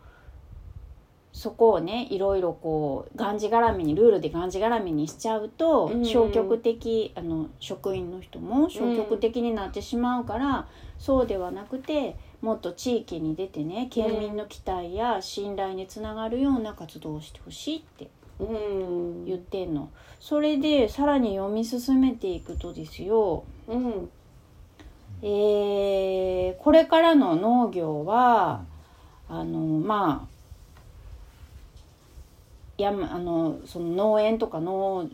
[1.32, 6.04] そこをねいろいろこうがんじがらみにルールでがんじがらみにしちゃうと、うん。
[6.04, 10.68] 消極的あの職員の人も消極的になってしまうから、
[10.98, 19.24] そうではなくてもっと地域に出てね県民の期待や信頼につながるような活動をしてほしいってうん。
[19.24, 19.90] 言ってんの。
[20.20, 23.44] それでさらに読み進めていくとですよ。
[23.68, 24.10] うん。
[25.22, 28.64] えーこれからの農業は
[29.28, 30.31] あのまあ
[32.78, 35.08] やまあのその農園とか農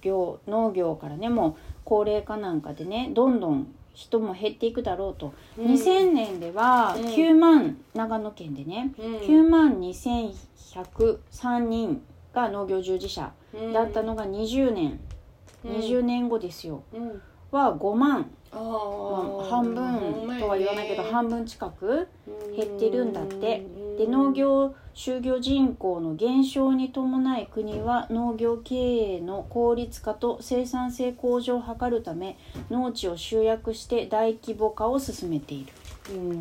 [0.00, 5.66] 業農業からねもう高齢化なんかでねどんどん人も減っていくだろうと、うん。
[5.74, 7.04] 2000年ではうん。
[7.06, 9.16] 9万、長野県でねうん。
[9.18, 15.00] 9万2103人が農業従事者うんだったのが20年、
[15.64, 15.72] うん。
[15.72, 16.82] 20年後ですよ。
[16.94, 17.22] うん。
[17.50, 22.08] は5万あまーあ、半分とは言わないけど半分近く
[22.56, 23.66] 減ってるんだって。
[23.98, 28.74] で農業就業人口の減少に伴い国は農業経
[29.16, 32.38] 営の効率化と生産性向上を図るため
[32.70, 35.72] 農地を集約して大規模化を進めている。
[36.14, 36.40] うん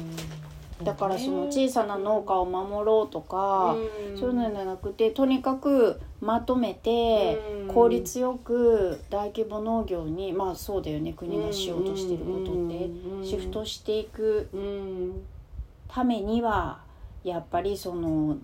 [0.83, 3.75] だからその小さな農家を守ろうとか、
[4.11, 4.17] うん。
[4.17, 7.67] そういうのじゃなくてとにかくまとめてうん。
[7.73, 11.13] 効率よく大規模農業にまあそうだよね。
[11.13, 12.85] 国がしようとしてることって。
[12.85, 13.25] うん。
[13.25, 15.23] シフトしていくうん。
[15.87, 16.79] ためには
[17.23, 18.37] やっぱりその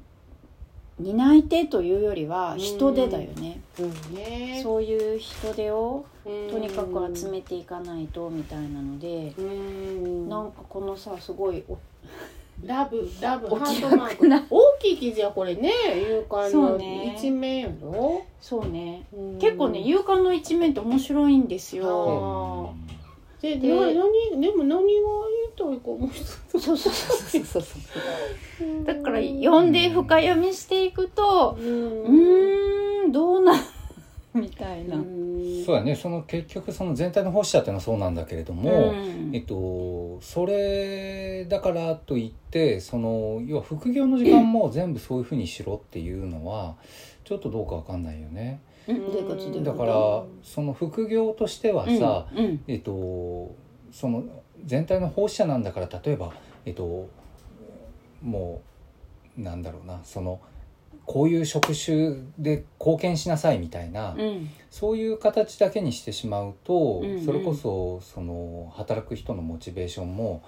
[0.98, 4.16] 担い手というよりは人手だよね、うん。
[4.16, 4.62] ね。
[4.64, 6.50] そういう人手をうん。
[6.50, 10.30] とにかく集めていかないとみたいなので、うん。
[10.30, 11.78] なんかこのさすごいお
[12.66, 14.48] ラブラブおハ気ートマーク。
[14.50, 17.16] 大きい記事やこれね勇敢のそうね。
[17.18, 18.24] 一面やろ？
[18.40, 19.06] そうね。
[19.14, 19.38] うん。
[19.38, 22.74] 結構ね勇敢の一面って面白いんですよ。
[22.74, 22.86] あ。
[23.42, 25.25] ででな何でも何が
[25.58, 25.88] 言いたいか。
[25.88, 26.10] も
[26.52, 27.78] そうそうそうそうそうそ
[28.82, 28.84] う。
[28.86, 33.62] だから読んで深読みしていくとううんーんどうなん
[34.34, 34.96] みたいな。
[35.66, 35.96] そうやね。
[35.96, 39.32] その結局その全体の欲しさっていうのはそうなんだけれども、うん。
[39.34, 46.76] えっと、それだからといってその要は副業の時間も全部そういうふうにしろっていうのは
[47.24, 48.60] ちょっとどうかわかんないよね。
[48.88, 52.64] だからその副業としてはさ、うんうん。
[52.68, 53.56] えっと
[53.92, 54.24] その
[54.66, 56.34] 全体の奉仕者なんだから例えば
[56.66, 57.10] えっと
[58.22, 58.62] も
[59.38, 60.40] うなんだろうなその
[61.06, 64.50] こういう職種で貢献しなさいみたいな、うん。
[64.72, 67.26] そういう形だけにしてしまうと、うんうん。
[67.26, 70.44] それこそその働く人のモチベーションも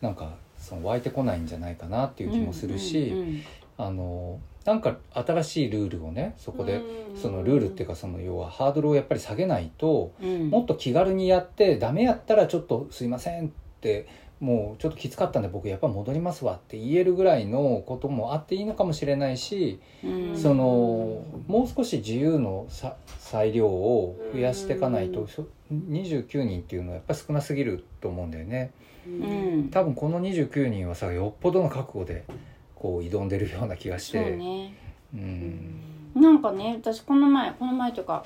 [0.00, 3.42] なんかその湧いてこないんじゃないかなっていう気もするし、うんうん
[3.78, 6.82] あのなんか新しいルールをねそこで
[7.16, 10.50] そのルールっていうかその要はハードルをやっぱり下げないとうん。
[10.50, 13.50] もっと気軽にやってダメやったらちょっとすいません
[13.80, 14.06] って
[14.40, 20.38] もうちょっときつかったんで僕やっぱ戻りますわって言えるぐらいのこともあっていいのかもしれないしうん。
[20.38, 28.72] そのもう少し自由のさ裁量を増やしていかないとそ29人っていうのはやっぱり少なすぎると思うんだよね。
[29.06, 29.68] うん。
[29.70, 32.24] 多分この29人はさよっぽどの覚悟で
[32.74, 34.74] こう挑んでるような気がしそうてね
[35.12, 38.24] うんなんかね私この前この前というか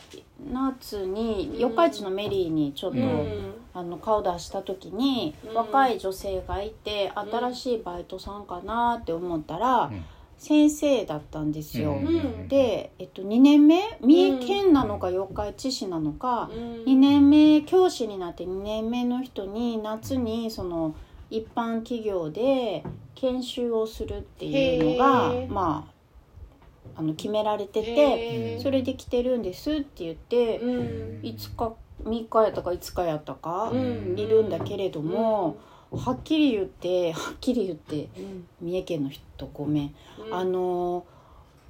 [0.52, 3.54] 夏に四日市のメリーにちょっと、うん。
[3.76, 5.54] あの顔出した時に、うん。
[5.54, 10.04] 若い女性がいて新しいバイトさんかなって思ったら、うん。
[10.38, 11.94] 先生だったんですよ。
[11.94, 12.46] うん。
[12.48, 13.98] で、えっと、2年目？
[14.00, 16.84] 三重県なのか四日市市なのか、うん。
[16.84, 20.94] 2年目教師になって2年目の人に夏にその
[21.30, 22.84] 一般企業で
[23.16, 25.93] 研修をするっていうのがまあ
[26.96, 31.20] あの決められててそれで来てるんですって言ってうん。
[31.22, 31.74] 5日
[32.04, 34.18] 3日やったか5日やったかうん。
[34.18, 35.56] いるんだけれども
[35.90, 38.46] はっきり言ってはっきり言ってうん。
[38.60, 39.22] 三重県の人
[39.52, 39.94] ごめん。
[40.30, 41.06] あの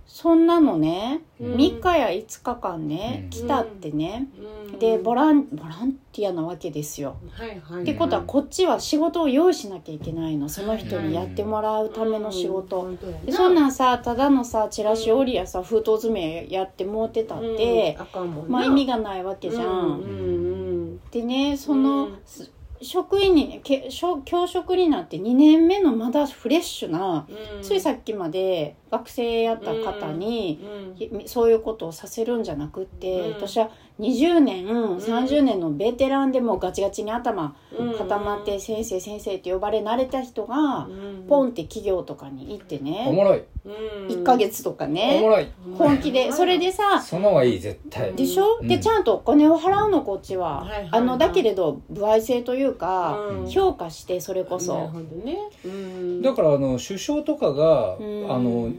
[0.06, 1.54] そんなのねうん。
[1.54, 3.30] 3日や5日間ねうん。
[3.30, 4.28] 来たってね。
[4.70, 4.78] うん。
[4.78, 7.16] でボランボランティアなわけですよ。
[7.30, 10.48] はいはいってことはこっちは仕事を用意しなきゃいけないの。
[10.48, 12.96] その人にやってもらうための仕事。
[13.24, 18.50] でそんなんさただのさチラシ折りやさ封筒詰めやってもうてたってうん、あかんもんな。
[18.50, 19.64] まあ意味がないわけじゃん。
[19.64, 20.50] うんう
[20.92, 22.18] んでねその、うん。
[22.24, 22.50] す
[22.84, 27.26] 職員にけしょ教職になって2年目のまだフレッシュな、
[27.56, 27.62] うん。
[27.62, 33.34] ついさっきまで学生やった方に、うんそういうことをさせるんじゃなくって、うん。
[33.34, 33.70] 私は
[34.00, 37.94] 20年、30年のベテランでもうガチガチに頭うん。
[37.94, 41.26] 固まって先生先生って呼ばれ慣れた人がうん。
[41.28, 43.42] ポンって企業とかに行っておねもろい。
[43.64, 43.72] うん。
[44.08, 45.48] 1ヶ月とかおもねろい。
[45.78, 46.32] 本気で。
[46.32, 48.12] それでさその方がいい絶対。
[48.14, 48.68] でしょ、うん。
[48.68, 53.48] でちゃんとお金を払うのこっちは、はいはいはいあのだけれど歩合制というか、うん。
[53.48, 55.38] 評価してそれこなるそ、ほどね。
[55.64, 56.22] うん。
[56.22, 58.26] だからあの首相とかがうん。
[58.32, 58.70] あの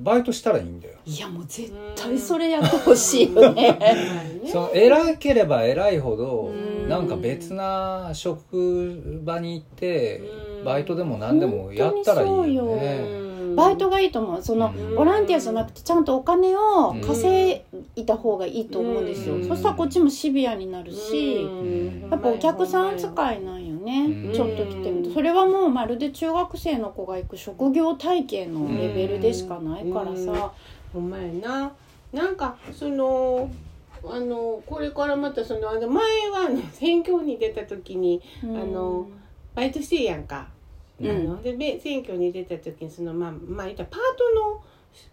[0.00, 0.94] バイトしたらいいんだよ。
[1.06, 3.78] いやもう絶対それやってほしいよね
[4.46, 6.88] その偉ければ偉いほどうん。
[6.88, 10.18] なんか別な職場に行って
[10.58, 10.64] うん。
[10.64, 13.30] バイトでも何でもやったらいいよね。
[13.56, 14.42] バイトがいいと思う。
[14.42, 14.94] その、うん。
[14.94, 17.64] ボランティアじゃなくてちゃんとお金を稼
[17.96, 19.48] いだ方がいいと思うんですよ、うん。
[19.48, 22.08] そしたらこっちもシビアになるし、うん。
[22.10, 24.32] やっぱお客さん使いなんよね、うん。
[24.32, 30.52] ちょっと来てみるとそれはもうまるで中学生の子が行く職業体系のレベルでしかないからさ、
[30.92, 31.72] ほんまやな。
[32.12, 33.50] なんかその
[34.04, 38.56] あのこれからまたそのあの前はあの選挙に出た時にうん。
[38.56, 39.08] あの
[39.54, 40.48] バイトしてるやんか、
[41.00, 41.10] うん。
[41.10, 44.64] あのでべ選挙に出た時にそのまあまあ言ったらパートの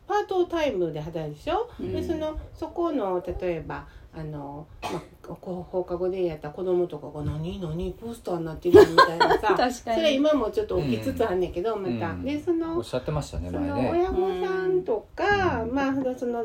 [0.08, 1.94] パートタイムで働いてでしょ、うん。
[1.94, 4.90] でそのそこの例えばあの、ま
[5.30, 7.60] あ、放課後でやったら子供とかが「何？
[7.60, 7.94] 何？
[7.94, 9.54] ポスターになってるよ」みたいなさ。
[9.56, 9.74] 確かに。
[9.74, 12.12] それ今もちょっと起きつつあんねんけど、また。
[12.12, 15.74] うんでそのおっしゃってましたねその親御さんとか、うん。
[15.74, 16.44] まあそのあ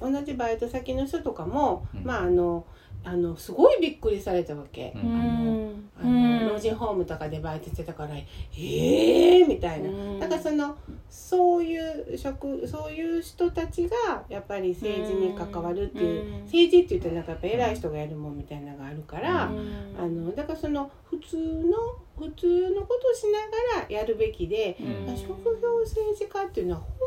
[0.00, 2.04] の同じバイト先の人とかも、うん。
[2.04, 2.64] まああの
[3.04, 4.92] あのすごいびっくりされたわけ。
[4.96, 5.10] うん。
[5.10, 5.90] うん。
[6.00, 6.04] あ
[6.44, 8.24] の老人ホームとかでバイトしてたから「え
[8.56, 10.18] えー!」みたいな、うん。
[10.20, 10.74] だからその
[11.12, 16.40] そういう職そういう人たちがやっぱり政治に関わるっていう、うん。
[16.44, 19.94] 政治って言ったらなんかやっぱ偉い人がやるもんみたいなのがあるから、うん。
[19.98, 21.76] あのだからその普通の
[22.16, 23.40] 普通のことをしな
[23.76, 25.14] がらやるべきで、うん。
[25.14, 25.28] 職
[25.60, 27.04] 業政治家っていうのはほんま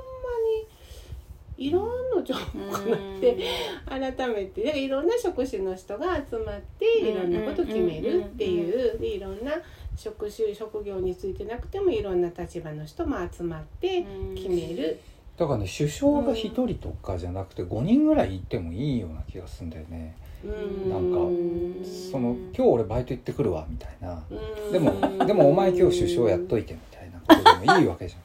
[1.57, 3.37] にいろんのちゃうかなって
[3.87, 9.53] 改めていろんな職種の人が集まっていろんなことを決めるっていうでいろんな
[9.95, 14.99] 職種職業についてなくてもいろんな立場の人も集まって決める。
[15.37, 20.15] だからね首相が一人とかじゃなくて5人ぐらいいてもいいような気がするんだよね。
[20.43, 20.89] うん。
[20.89, 21.17] なんか
[22.11, 24.23] その今日俺バイト行ってくるわみたいな。
[24.29, 24.71] うん。
[24.71, 28.21] でもでもお前今日首相やっといてみたいなことでもいいわけじゃん。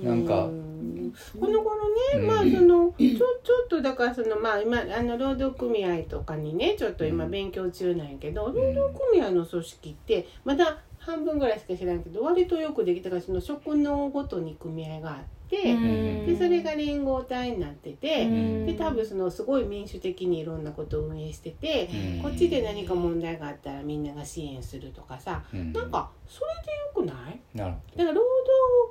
[0.00, 2.26] なんかうんこの頃ね、うん。
[2.28, 7.30] まあそのちょちょっとだからそのまあ今あの労働組合とかにねちょっと今うん。
[7.30, 10.78] 勉強中なんやけど、労働組合の組織ってまだ
[11.08, 15.16] 半分ぐらいしか知らんけど割とよくできたからその職能ごとに組合があっ
[15.48, 16.26] て、うん。
[16.26, 18.66] でそれが連合体になってて、うん。
[18.66, 22.22] で多分そのすごい民主的にいろんなことを運営してて、うん。
[22.22, 25.72] こっちで何か問題があったらみんなが支援するとかさ、うん。
[25.72, 27.40] なんかそれでよくない？
[27.54, 28.22] なるだから労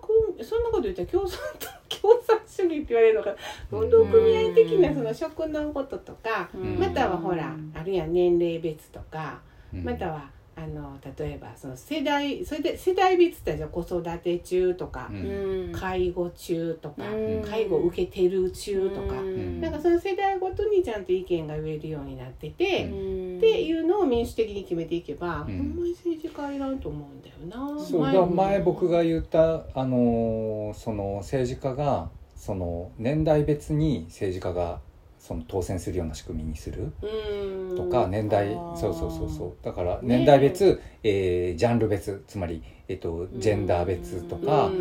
[0.01, 1.67] 働組そんなこと言ったら共産党
[2.01, 3.35] 共産主義って言われるのか。
[3.69, 6.79] 労働組合的なその職のこととか、うん。
[6.79, 9.41] またはほらあるいは年齢別とか、
[9.71, 15.71] またはあの例えばその世代それで世代別ってじゃ子育て中とか、うん。
[15.71, 17.43] 介護中とか、うん。
[17.47, 19.61] 介護受けてる中とか、うん。
[19.61, 23.37] なんかその世代ごとにちゃんと意見が言えるようになってて、うん。
[23.37, 25.57] っていうのを民主的に決めていけば、うん。
[25.57, 27.35] ほんまに政治家いらんと思うんだよ
[27.77, 27.79] な。
[27.79, 34.79] そうだから前僕が言ったあのーその政治家がその年代別に政治家が
[35.27, 36.93] その当選するような仕組みにする。
[37.01, 37.75] うん。
[37.75, 38.53] とか年代。
[38.75, 39.65] そうそうそうそう。
[39.65, 42.23] だから年代別、えージャンル別。
[42.27, 44.71] つまり、えっとジェンダー別とか、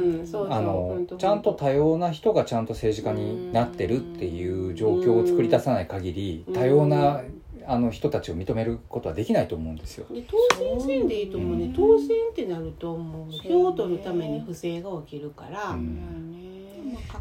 [0.48, 6.54] あのちゃんと多様な人がちゃんと政治家になってるっていう状況を作り出さない限りうん。
[6.54, 7.22] 多様な
[7.66, 10.06] あの人たちを認めることはできないと思うんですよ。
[10.14, 11.64] で当選せんでいいと思うね。
[11.64, 11.72] うん。
[11.72, 16.30] 当選ってなるともう票を取るために不正が起きるから、うん。
[16.30, 16.45] ね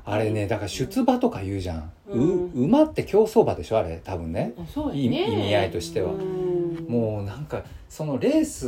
[0.05, 4.01] あれねだから出馬とか言うじゃん、ううん馬って競走馬でしょあれ？
[4.03, 4.53] 多分ね。
[4.75, 5.03] ね。
[5.03, 6.13] 意味合いとしては。
[6.13, 6.85] うん。
[6.87, 8.67] もうなんかそのレース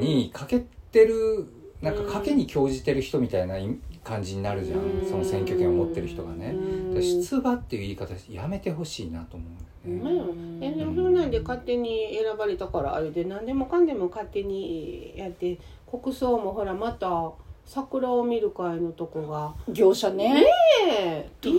[0.00, 1.46] にかけてる、
[1.82, 3.56] なんか賭けに興じてる人みたいな
[4.02, 5.08] 感じになるじゃん、うん。
[5.08, 6.54] その選挙権を持ってる人がね、
[6.94, 9.58] 出馬っていう言い方やめてほしいなと思う、ね。
[10.02, 10.12] まあ
[10.60, 15.58] えでもそんなんで勝手に選ばれたからあれで何でもかんでも勝手にやって
[15.90, 17.32] 国葬もほらまた
[17.68, 19.54] 桜を見る会のとこが。
[19.68, 20.32] 業者ね。
[20.32, 20.46] ね
[20.90, 21.28] え。
[21.44, 21.58] いい加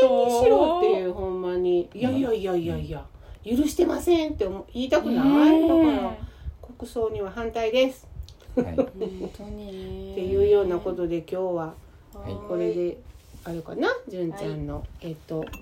[0.00, 1.90] 減にしろっていうほんまに。
[1.92, 3.04] いやいやいやいやいや。
[3.44, 6.16] 許してませんって思言いたくない、だから
[6.78, 8.06] 国葬には反対です。
[8.54, 8.88] はい、 本
[9.36, 10.12] 当に。
[10.12, 11.74] っていうようなことで今日は
[12.14, 12.36] はい。
[12.48, 12.96] これで
[13.42, 13.88] あれかな？
[14.06, 15.44] 純ちゃんの、えっと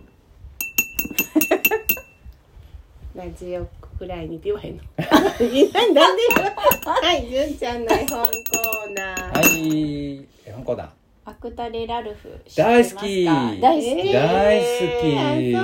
[3.16, 3.66] ラジオ
[3.99, 4.82] くらいにって言わへんの。
[4.99, 9.38] なんではい純ちゃんの絵本コーナー。
[9.38, 10.88] はい絵本コーナー。
[11.24, 13.24] アクタレラルフ大好き。
[13.24, 14.66] 大好き、えー大好
[15.01, 15.05] き、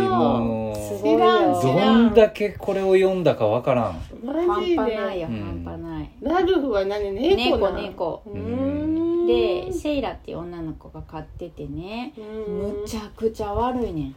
[0.08, 1.02] もすう。
[1.02, 1.28] 知ら
[1.60, 4.00] どんだけこれを読んだかわからん。
[4.24, 5.34] マ半ジ端ないよ、で。
[5.34, 5.64] うん。
[5.64, 7.10] 半端ないラルフは何？
[7.10, 9.26] 猫猫な猫うーん。
[9.26, 12.12] でセイラっていう女の子が飼っててね。
[12.16, 14.14] むちゃくちゃ悪いねん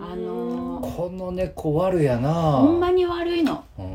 [0.00, 2.32] あのーこの猫悪やな。
[2.32, 3.64] ほんまに悪いの。
[3.78, 3.94] うん。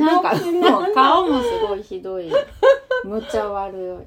[0.00, 2.30] なんかもう顔もすごいひどい。
[3.04, 4.06] むっちゃ悪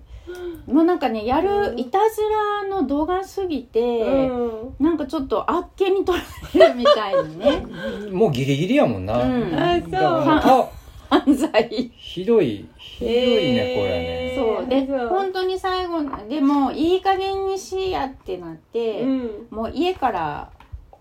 [0.67, 0.71] い。
[0.71, 2.21] もうなんかねやるいたず
[2.63, 4.85] らの動画すぎて、うん。
[4.85, 7.65] なんかちょっとあっけに取られるみたいにね。
[8.11, 9.53] もうギリギリやもんな、うん。
[9.55, 10.85] あそう。
[11.09, 11.91] 犯罪。
[11.95, 14.59] ひどいひどい猫やね、えー。
[14.59, 14.67] そう。
[14.67, 15.07] でそう。
[15.07, 19.47] 本当に最後でもいい加減にしやってなって、うん。
[19.51, 20.49] もう家から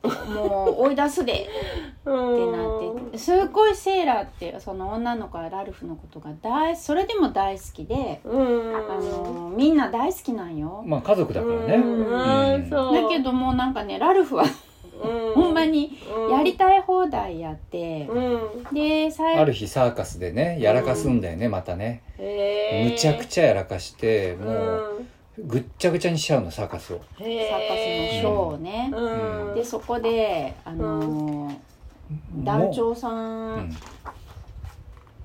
[0.05, 1.33] もう追い出すで。
[1.33, 2.19] ってな
[3.09, 8.77] ってすごいセーラーってその女の子はラルフのことが大それでも大好きで、うん。
[8.77, 14.45] あのみんな大好きなんよ、まあ家族だからね、だけどもうなんかねラルフは
[15.03, 15.35] うん。
[15.35, 15.99] ほんまに
[16.31, 18.75] やりたい放題やって、うん。
[18.75, 22.03] で最ある日サーカスでねやらかすんだよねまたね。
[22.19, 25.09] むちゃくちゃやらかしてもううん
[25.39, 27.01] ぐっちゃぐちゃにしちゃうのサーカスを。
[27.19, 29.55] サーカスのショーをね、うん。
[29.55, 31.57] でそこであのー
[32.45, 33.77] 団長さうんん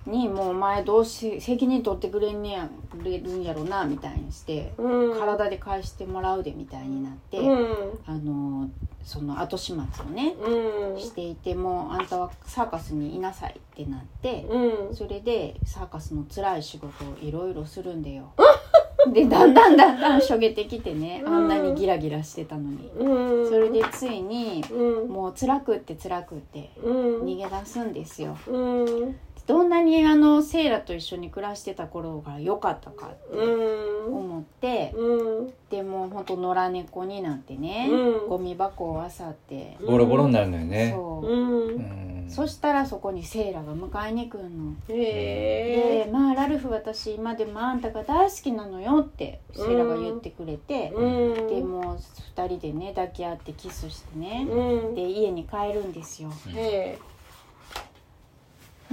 [0.06, 5.20] にもうお前どうし責任取ってくれんねやくれるんやろなみたいにして、うん。
[5.20, 8.00] 体で返してもらうでみたいになって、うん。
[8.06, 8.70] あのー
[9.04, 11.00] その後始末をね、うん。
[11.00, 14.96] していてもうあんたはサーカスにいなさいってなって、うん。
[14.96, 18.32] それでサーカスの辛い仕事をいろいろするんだよ
[19.14, 21.24] でだんだんだんだんしょげてきてね。
[21.26, 22.90] あんなにギラギラしてたのに。
[22.98, 23.50] うん。
[23.50, 25.10] それでついにうん。
[25.10, 27.22] もう辛くって辛くってうん。
[27.24, 28.38] 逃げ出すんですよ。
[28.48, 29.16] うん
[29.50, 34.16] どんなにあのセイラと一緒に暮らしてた頃が良かったかってうん。
[34.16, 35.54] 思ってうん。
[35.72, 38.30] でもうほんと野良猫になってねうん。
[38.30, 40.92] ゴミ箱を漁ってボロボロになるのよね。
[40.96, 41.28] そう。
[41.28, 41.68] うん。
[41.68, 42.26] うん。
[42.30, 44.76] そしたらそこにセイラが迎えに来るの。
[44.90, 51.48] へで「まあラルフ私今でもあんたが大好きなのよ」ってセイラが言ってくれてえ、うん。
[51.48, 51.96] でもう
[52.36, 54.94] 2人でね抱き合ってキスしてね、うん。
[54.94, 56.30] で家に帰るんですよ。
[56.50, 57.00] へ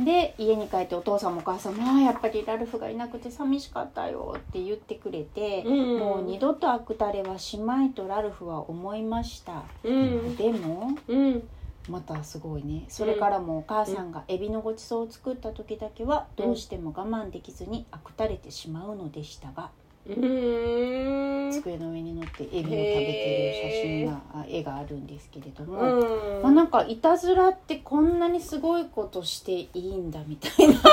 [0.04, 5.98] で家に帰ってお父さんもお母さんも「ああやっぱりラルフがいなくて寂しかったよ」って言ってくれて、うん。
[5.98, 9.92] もう二度とアクタレはしまいとラルフは思いました、えう
[10.32, 10.36] ん。
[10.36, 11.48] でもうん。
[11.88, 12.84] またすごいね。
[12.88, 26.42] それからもお母さんがエビのごちそうを作った時だけはどうしても我慢できずにあくたれてしまうのでしたが、うん机の上に乗ってエビを食べてる写真があ絵があるんですけれども、うん。
[26.42, 30.74] まあ、なんかいたずらってこんなにすごいことしていいんだみたいな。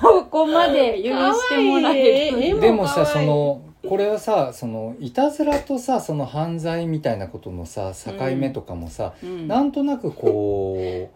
[0.00, 2.38] ここまで許してもらえる。
[2.38, 9.48] いい絵でもさそのこれはさそのいたずらとさその犯罪みたいなことのさ境目とかもさ、うん。
[9.48, 11.08] なんとなくこう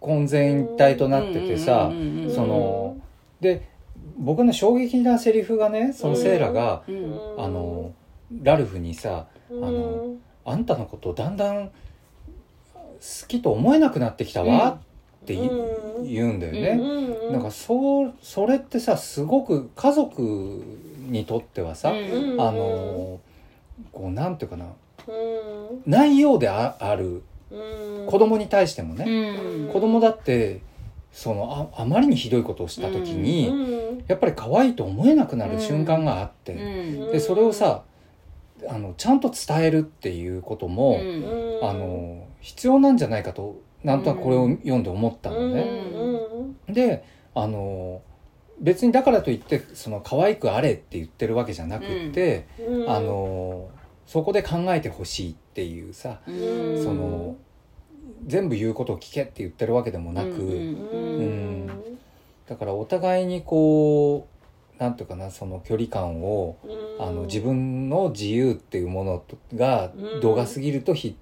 [0.00, 2.34] 混然一体となっててさうんうんうんうん。
[2.34, 2.96] その
[3.40, 3.69] で
[4.20, 7.20] 僕の衝撃なセリフがねそのセイラが、うん。
[7.38, 7.92] あの
[8.42, 9.64] ラルフにさうん。
[9.64, 10.14] あの
[10.44, 11.72] あんたのことだんだん好
[13.28, 14.78] きと思えなくなってきたわ
[15.22, 16.82] って言,、うん言うんだよね。
[16.82, 17.32] うん。
[17.32, 20.62] なんかそうそれってさすごく家族
[21.08, 21.94] にとってはさ、う
[22.36, 22.40] ん。
[22.40, 23.20] あの
[23.92, 24.66] こうなんていうかな。
[25.08, 25.82] うん。
[25.86, 28.06] 内容でああるうん。
[28.06, 29.68] 子供に対してもうね、ん。
[29.72, 30.60] 子供だって
[31.12, 37.12] そのああまりにひどいことをした時に、うんやっぱり可愛いと思えなくなる瞬間があって、うん。
[37.12, 37.84] でそれをさ
[38.68, 41.04] あのちゃんと伝えるっていうことも、う
[41.62, 41.68] ん。
[41.68, 45.66] あの必要なんじゃないかとなんとなくこれを読んで思ったのね。
[46.68, 47.04] で
[47.34, 48.02] あの
[48.60, 52.90] 別にだからといってその可愛くあれって言ってるわけじゃなくって、うん。
[52.90, 53.68] あの
[54.06, 56.82] そこで考えてほしいっていうさ、うん。
[56.82, 57.36] その
[58.26, 60.28] 全部言うことを聞けって言ってるわけでもなく、
[61.20, 61.26] うん。
[61.26, 61.28] う
[61.66, 61.98] ん
[62.48, 64.26] だからお互いにこ
[64.76, 67.06] うなんていうかなその距離感をうん。
[67.06, 69.22] あの自分の自由っていうもの
[69.54, 70.20] がうん。
[70.20, 71.16] 度が過ぎるとひ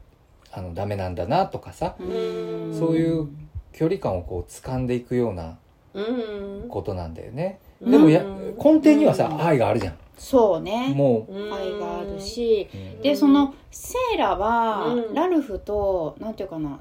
[0.51, 1.94] あのダメなんだなとかさ。
[2.01, 2.74] うん。
[2.78, 3.28] そういう
[3.72, 5.59] 距離感をこう掴んでいくような
[5.94, 6.68] うん。
[6.68, 7.59] ことなんだよね。
[7.82, 7.90] うん。
[7.90, 9.42] でもやうん根底にはさうん。
[9.44, 9.94] 愛があるじゃん。
[10.16, 10.94] そうね。
[10.96, 11.32] もう。
[11.49, 12.68] ん愛があるし。
[13.01, 13.03] う。
[13.03, 15.14] でそのセイラはうん。
[15.14, 16.80] ラルフとなんていうかな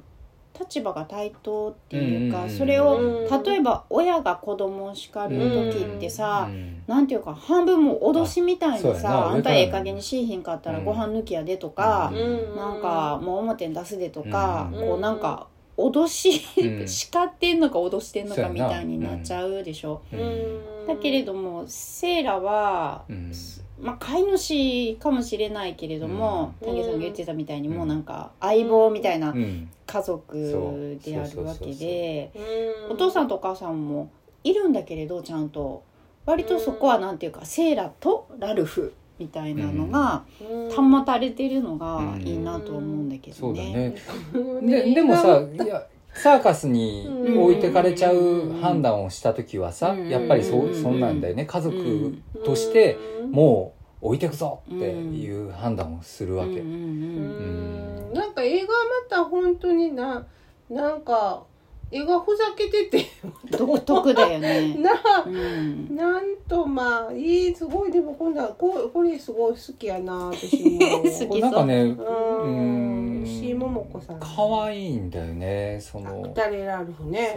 [0.60, 3.44] 立場が対等っていうかそれをうん。
[3.44, 5.36] 例えば親が子供を叱る
[5.72, 10.86] 時ってさうんなんていうか半分もう脅しみたいにさ「あんたええ加減にしいひんかったらうん。
[10.86, 12.56] ご飯抜きやで」とかうん。
[12.56, 14.80] なんかもう表に出すでとかうん。
[14.80, 15.48] こうなんか
[15.78, 16.88] 脅しうん。
[16.88, 20.02] 叱ってんのか脅してんのかみたいになっちゃうでしょ。
[20.88, 23.32] だけれどもセイラはうん
[23.80, 26.76] まあ、飼い主かもしれないけれどもうん。
[26.76, 27.76] 武さんが言ってたみたいにうん。
[27.76, 29.70] もうなんか相棒みたいなうん。
[29.86, 32.32] 家族であるわけで
[32.90, 34.12] お父さんとお母さんも
[34.44, 35.84] いるんだけれどちゃんと。
[36.28, 40.26] 割とそこはなんていうかセイラとラルフみたいなのが
[40.76, 43.96] 保たれてるのがいいなと思うんだけそうだどね。
[44.62, 44.84] ね。
[44.84, 45.88] ででもさいや
[46.18, 47.08] サーカスに
[47.38, 50.10] 置いてかれちゃう判断をした時はさうん。
[50.10, 51.46] やっぱりそうんそんなんだよね。
[51.46, 52.98] 家族として
[53.32, 56.60] もう置いてくぞっていう判断をするわけ。
[56.60, 58.14] うん。
[58.14, 60.26] なんか映画はまた本当にな
[60.70, 61.44] なんか
[61.90, 63.06] 映画ふざけてて。
[63.58, 64.76] 独特だよね。
[64.82, 64.92] な
[65.26, 65.96] うん。
[65.96, 67.92] なんとまあいいすごい。
[67.92, 73.20] でも今度はここれすごい好きやな私も 好きなんかねうん。
[73.20, 73.24] うん。
[73.26, 74.20] 石井桃子さん。
[74.20, 76.22] 可愛いんだよねそアの。
[76.24, 77.34] クタレラルフね。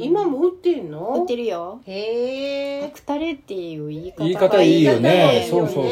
[0.00, 1.14] 今も売ってんの？
[1.20, 1.80] 売ってるよ。
[1.86, 2.84] へえ。
[2.84, 4.22] アクタレっていう言い方。
[4.24, 5.40] 言い方いいよね。
[5.42, 5.88] がそうそうそうな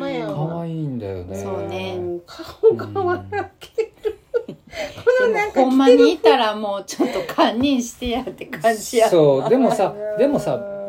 [0.00, 0.48] のよ。
[0.50, 1.36] 可愛いんだよね。
[1.36, 1.96] そうね。
[1.98, 2.20] うん。
[2.26, 3.24] 顔が笑けるこのなん。
[3.28, 3.50] かでも
[5.54, 9.08] ほんまにいたらもうちょっと堪忍してやって感じや。
[9.08, 10.80] そうでもさ でもさうん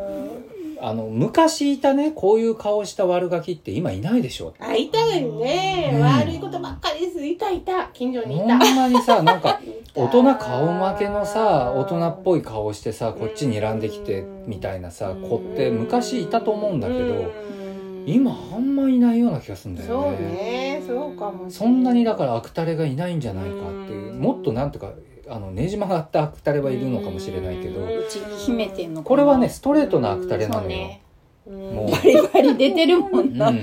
[0.80, 4.52] あの昔いたねこういう顔した悪ガキって今いないでしょ。
[4.58, 6.00] あいたよね、うん。
[6.02, 7.24] 悪いことばっかりです。
[7.24, 7.84] いたいた。
[7.92, 9.60] 近所にいほんたまにさなんか
[9.94, 17.61] 大人顔負けのさ大人っぽい顔してさこっちに睨んできてみたいなさ子って昔いたと思うんだけどうん
[18.06, 20.18] 今あんまいないような気がするんだそうよね。
[20.18, 21.50] ねそうかもしれない。
[21.52, 23.54] そんなにだからアクタレがいないんじゃないかっ
[23.86, 24.20] ていううん。
[24.20, 24.92] もっとなんとか
[25.28, 27.88] あのねじ曲がったアクタレはいるのかもしれないけどうん。
[27.88, 30.62] うちに秘めてんのこれはねストレートなアクタレなのよ。
[30.62, 31.02] そうね
[31.46, 31.54] うん。
[31.74, 31.90] もう。
[31.90, 33.56] バリバリ出てるもんな、うん。
[33.56, 33.62] ま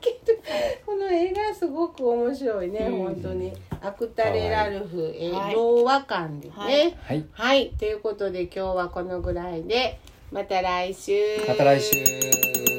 [0.00, 0.32] けど
[0.84, 2.98] この映画すごく面白いね、うん。
[2.98, 3.52] 本当に。
[3.82, 5.54] アクタレラルフ、えーはい。
[5.54, 6.98] 童話館でね。
[7.02, 7.24] はい。
[7.32, 10.00] はい、ということで今日はこのぐらいで
[10.32, 11.12] また来週。
[11.46, 12.75] また来週